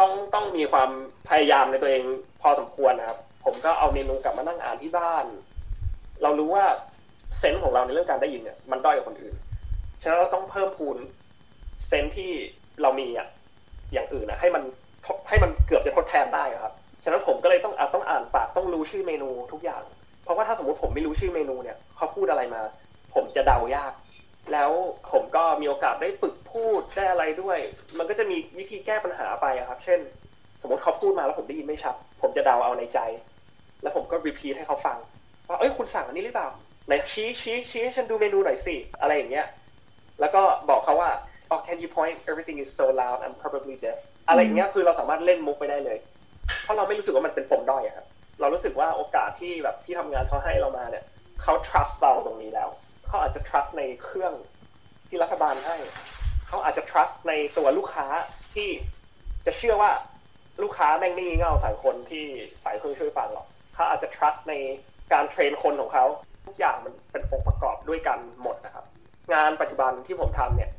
[0.00, 0.90] ต้องต้องมีความ
[1.28, 2.02] พยายามในตัวเอง
[2.42, 5.24] พอสมควรนะครับ ผมก็เอาเมนูกลับมานั่งอ่านที่บ้าน
[6.22, 6.64] เรารู้ว่า
[7.38, 9.34] เซนส์ของเราในเรื่องการได้ยินเนี่ยมันด้อยกว่าคนอื่น
[10.02, 10.96] ฉะนั้นเราต้องเพิ่มพูน
[11.86, 12.32] เซนที่
[12.82, 13.28] เรามีอะ
[13.92, 14.62] อย่างอื่นนะให้มัน
[15.28, 16.72] ให้มันเกือบจะทดแทนได้ครับ
[17.04, 19.82] ฉะนั้นผมก็เลยต้องอาต้องอ่านปากต้องรู้ชื่อเมนูทุกอย่าง
[20.24, 22.62] เพราะว่าถ้าสมมติผมไม่รู้ชื่อเมนูเนี่ยเขาพูดอะไรมา
[23.14, 23.92] ผมจะเดายาก
[24.52, 24.70] แล้ว
[25.12, 27.58] ผมก็มีโอกาสได้ฝึกพูดได้อะไรด้วย
[27.98, 30.00] มันก็จะมีวิธีแก้ปัญหาไปครับ เช่น
[30.62, 32.98] สมมติเขาพูดมาแล้วผมได้ยินไม่ชัด ผมจะเดาเอาในใจ
[33.82, 34.98] แล้วผมก็รีพีทให้เขาฟัง
[35.48, 36.48] ว่าเอ้ยคุณสั่งอันนี้หรือเปล่า
[36.86, 39.46] ไหนชี้ชี้ชี้ให้ฉันดูเมนูหน่อยสิอะไรอย่างเงี้ย
[40.20, 41.10] แล้วก็บอกเขาว่า
[41.50, 43.98] oh can you point everything is so loud I'm probably deaf
[44.28, 45.98] อะไรอย่างเงี้ยคือเราสามารถเล่นมุกไปได้เลย
[46.62, 48.06] เพราะเราไม่รู้สึกว่ามันเป็นปมด้อยครับ
[48.40, 51.04] เรารู้สึกว่าโอกาสที่แบบที่ทำงานเขาให้เรามาเนี่ย
[51.42, 52.68] เขา trust เราตรงนี้แล้ว
[53.06, 54.32] เขาอาจจะ trust ในเครื่อง
[55.08, 55.76] ที่รัฐบาลให้
[56.48, 58.06] เขาอาจจะ trust ในตัวลูกค้า
[58.54, 58.68] ที่
[59.46, 59.90] จะเชื่อว่า
[60.62, 62.24] ลูกค้าแม่งไม่งี่เง่าสายคนที่
[62.60, 64.54] ใส่เครื่องช่วยฟังหรอกเขาอาจจะ trust ใน
[65.12, 66.04] การเทรนคนของเขา
[66.46, 68.84] ทุกอย่างมันเป็นองค์ประกอบด้วยกันหมดนะครับ
[69.32, 70.70] งานปัจจุบันที่ผมทำเนี่ย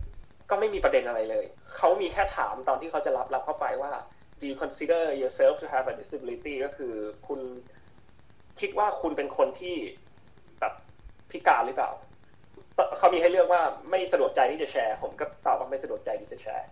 [0.49, 1.45] ก็ไม่มีประเด็นอะไรเลย
[1.77, 3.91] เขามีแค่ถามตอนที่เขาจะรับเราเข้าไปว่า
[4.39, 6.93] do you consider yourself to have a disability ก็คือ
[7.27, 7.39] คุณ
[8.59, 9.75] คิดว่าคุณเป็นคนที่
[10.59, 10.73] แบบ
[11.31, 11.91] พิการหรือเปล่า
[12.97, 16.67] เขามีให้เลือกว่าไม่สะดวกใจที่จะแชร์ ผมก็ตอบว่าไม่สะดวกใจที่จะแชร์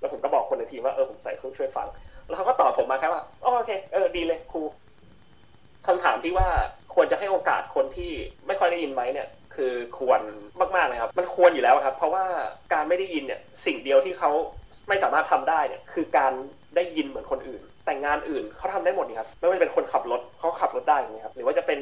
[0.00, 1.88] แล้วผมก็บอกคนในทีมว่าเออผมใส่เครื่องช่วยฟัง
[2.26, 4.62] แล้วเขาก็ตอบผมมาแค่ว่าโอเคเออดีเลยครู
[5.86, 6.48] คำถามที่ว่า
[6.94, 8.10] ควรจะให้โอกาสคนที่
[8.46, 10.20] ไม่ค่อยได้ยินไหมเนี่ย คือควร
[10.76, 12.24] มากๆเลยครับ มันควรอยู่แล้วครับ เพราะว่า
[12.72, 14.30] การไม่ได้ยินเนี่ยสิ่งเดียวที่เขา
[14.88, 16.32] ไม่สามารถทำได้เนี่ยคือการ
[16.76, 21.78] ได้ยินเหมือนคนอื่น แต่งานอื่นเขาทำได้หมดนี่ครับไม่ว่าจะเป็นคนขับรถเขาขับรถได้อย่างนี้ครับหรือว่าจะเป็น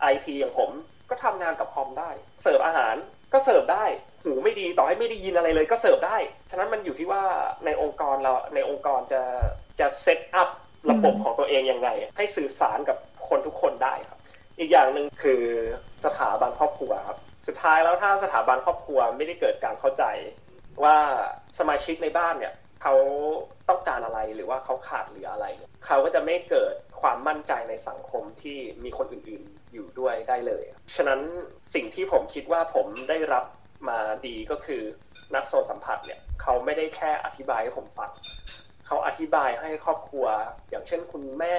[0.00, 0.70] ไอทีอย่างผม
[1.10, 2.10] ก็ทำงานกับคอมได้
[2.42, 2.94] เสิร์ฟอาหาร
[3.32, 3.84] ก็เสิร์ฟได้
[4.22, 6.16] หูไม่ดีต่อให้ไม่ได้ยินอะไรเลยก็เสิร์ฟได้
[6.50, 7.22] ฉะนั้นมันอยู่ที่ว่า
[7.64, 9.22] ในองค์กรเราในองค์กรจะ
[9.80, 10.48] จะเซตอัพ
[10.90, 12.96] ระบบของตัวเองยังไง ให้สื่อสารกับ
[13.28, 14.18] คนทุกคนได้ครับ
[14.58, 15.42] อีกอย่างหนึ่งคือ
[16.04, 20.04] สถาบันครอบครัวครับสุดท้ายแล้วถ้าสถาบันครอบครัวไม่ได้เกิดการเข้าใจ
[20.84, 20.96] ว่า
[21.58, 22.94] สมาชิกในบ้านเนี่ยเขา
[23.68, 25.46] ต้องการอะไรหรือว่าเขาขาดเหลืออะไร
[25.86, 30.64] เขาก็จะไม่เกิดความมั่นใจในสังคมที่มีคนอื่นๆอยู่ด้วยได้เลย
[30.96, 31.20] ฉะนั้น
[31.74, 33.44] สิ่งที่ผมคิดว่าผมได้รับ
[33.88, 34.82] มาดีก็คือ
[35.34, 38.10] นักโซสัมผัสเนี่ยเขาไม่ได้แค่อธิบายให้ผมฟัง
[38.92, 40.26] เขาอธิบายให้ครอบครัว
[40.70, 41.56] อย่างเช่นคุณแม่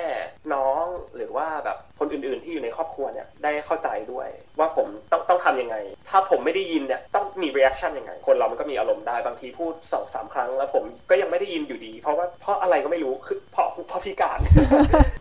[0.53, 0.83] น้อง
[1.15, 4.27] หรือว่าแบบคนอื่นๆที่อยู่ในครอบครัวเนี่ยได้เข้าใจด้วย
[4.59, 5.75] ว่าผมต้องต้องทำยังไง
[6.09, 14.39] ถ้าผมไม่ได้ยินเนี่ยต้องมี reaction ยังไง คนเรามันก็มีอารมณ์ได้บางทีพูดสองสามครั้งแล้วผมก็ยังไม่ได้ยินอยู่ดี เพราะว่าเพราะอะไรก็ไม่รู้คือเพราะเพราะพิการ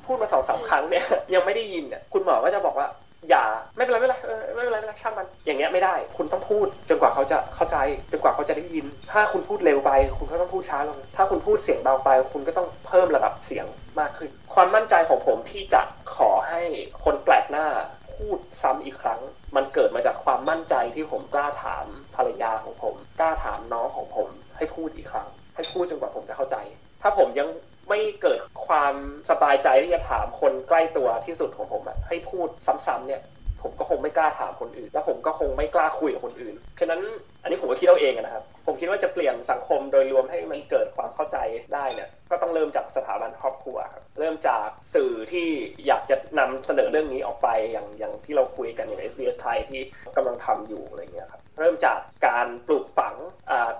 [0.07, 1.05] พูดมาสองสามครั้งเนี่ย
[1.35, 2.89] ยังไม่ได้ยินเนี่ยคุณหมอก็จะบอกว่า
[3.31, 3.45] อย่า
[3.77, 4.17] ไม่เป็นไรไม่เป็นไร
[4.55, 7.77] ไม่เป็นไรไม่เป็นไรช่างมัน อย่างเงี้ยไม่ได้ คุณต้องพูดจนกว่าเขาจะเข้าใจ
[8.13, 13.67] จนกว่าเขาจะได้ยิน ถ้าคุณพูดเร็วไป คุณก็ต้องพูดช้าลง ถ้าคุณพูดเสียงเบาไป คุณก็ต้องเพิ่มระดับเสียง
[14.01, 15.83] มากขึ้น ความมั่นใจของผมที่จะ
[16.17, 16.63] ขอให้
[17.05, 17.67] คนแปลกหน้า
[18.15, 19.21] พูดซ้ำอีกครั้ง
[19.57, 26.57] มันเกิดมาจากความมั่นใจที่ผมกล้าถามภรรยาของผม กล้าถามน้องของผม ให้พูดอีกครั้ง ให้พูดจนกว่าผมจะเข้าใจ
[27.03, 27.49] ถ้าผมยัง
[27.89, 28.95] ไม่เกิดความ
[29.31, 33.23] สบายใจที่จะถามคนใกล้ตัวที่สุดของผมอะให้พูดซ้ำๆเนี่ย
[33.63, 37.01] ผมก็คงไม่กล้าถามคนอื่น แล้วผมก็คงไม่กล้าคุยกับคนอื่นฉะนั้น
[37.43, 41.37] อันนี้ผมก็คิดเอาเองนะครับ ผมคิดว่าจะเปลี่ยนสังคมโดยรวมให้มันเกิดความเข้าใจ
[41.75, 45.49] ได้เนี่ยก็ต้องเริ่มจากสถาบันครอบครัวครับเริ่มจากสื่อที่
[45.87, 49.81] อยากจะนำเสนอเรื่องนี้ออกไปอย่างอย่างที่เราคุยกันอย่าง SBS ไทยที่
[50.17, 53.15] กำลังทำอยู่อะไรเงี้ยครับเริ่มจากการปลูกฝัง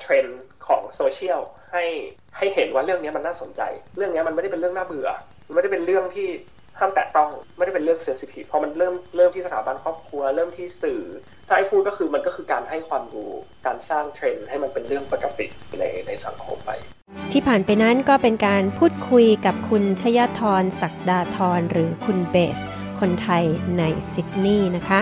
[0.01, 1.41] เทรนด์ของโซเชียล
[1.73, 1.85] ให้
[2.37, 3.63] ให้เห็นว่าเรื่องนี้มันน่าสนใจ
[3.97, 5.09] เรื่องนี้มันไม่ได้เป็นเรื่องน่าเบื่อ
[5.47, 6.29] มันไม่ได้เป็นเรื่องที่
[6.79, 11.01] ห้ามแตะต้องไม่ได้เป็นเรื่องเซนซิทีฟพอมันเริ่มเริ่มที่สถาบันครอบครัว เริ่มที่สื่อ
[11.49, 13.33] ถ้าให้พูดก็คือมันก็คือการให้ความรู้
[13.67, 15.47] การสร้างเทรนด์ให้มันเป็นเรื่องปกติ
[15.79, 16.71] ในในสังคมไป
[17.33, 22.59] ที่ผ่านไปนั้นก็เป็นการพูดคุยกับคุณชยธรศักดาธรหรือคุณเบส
[23.01, 23.45] คนไทย
[23.79, 25.01] ในซิดนีย์นะคะ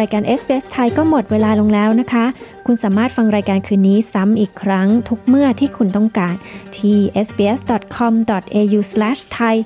[0.00, 2.24] รายการ SBS ไทยก็หมดเวลาลงแล้วนะคะ
[2.66, 6.34] คุณสามารถฟังรายการคืนนี้ซ้ำอีกครั้งทุกเมื่อที่คุณต้องการ
[6.78, 9.56] ที่ sbs.com.au/thai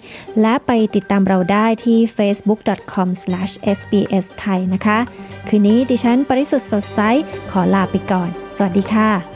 [0.41, 4.99] และไปติดตามเราได้ที่ facebook.com/sbsthai นะคะ
[5.49, 7.01] คืนนี้ดิฉันปริสุทธ์สดใส
[7.51, 9.36] ขอลาไปก่อน สวัสดีค่ะ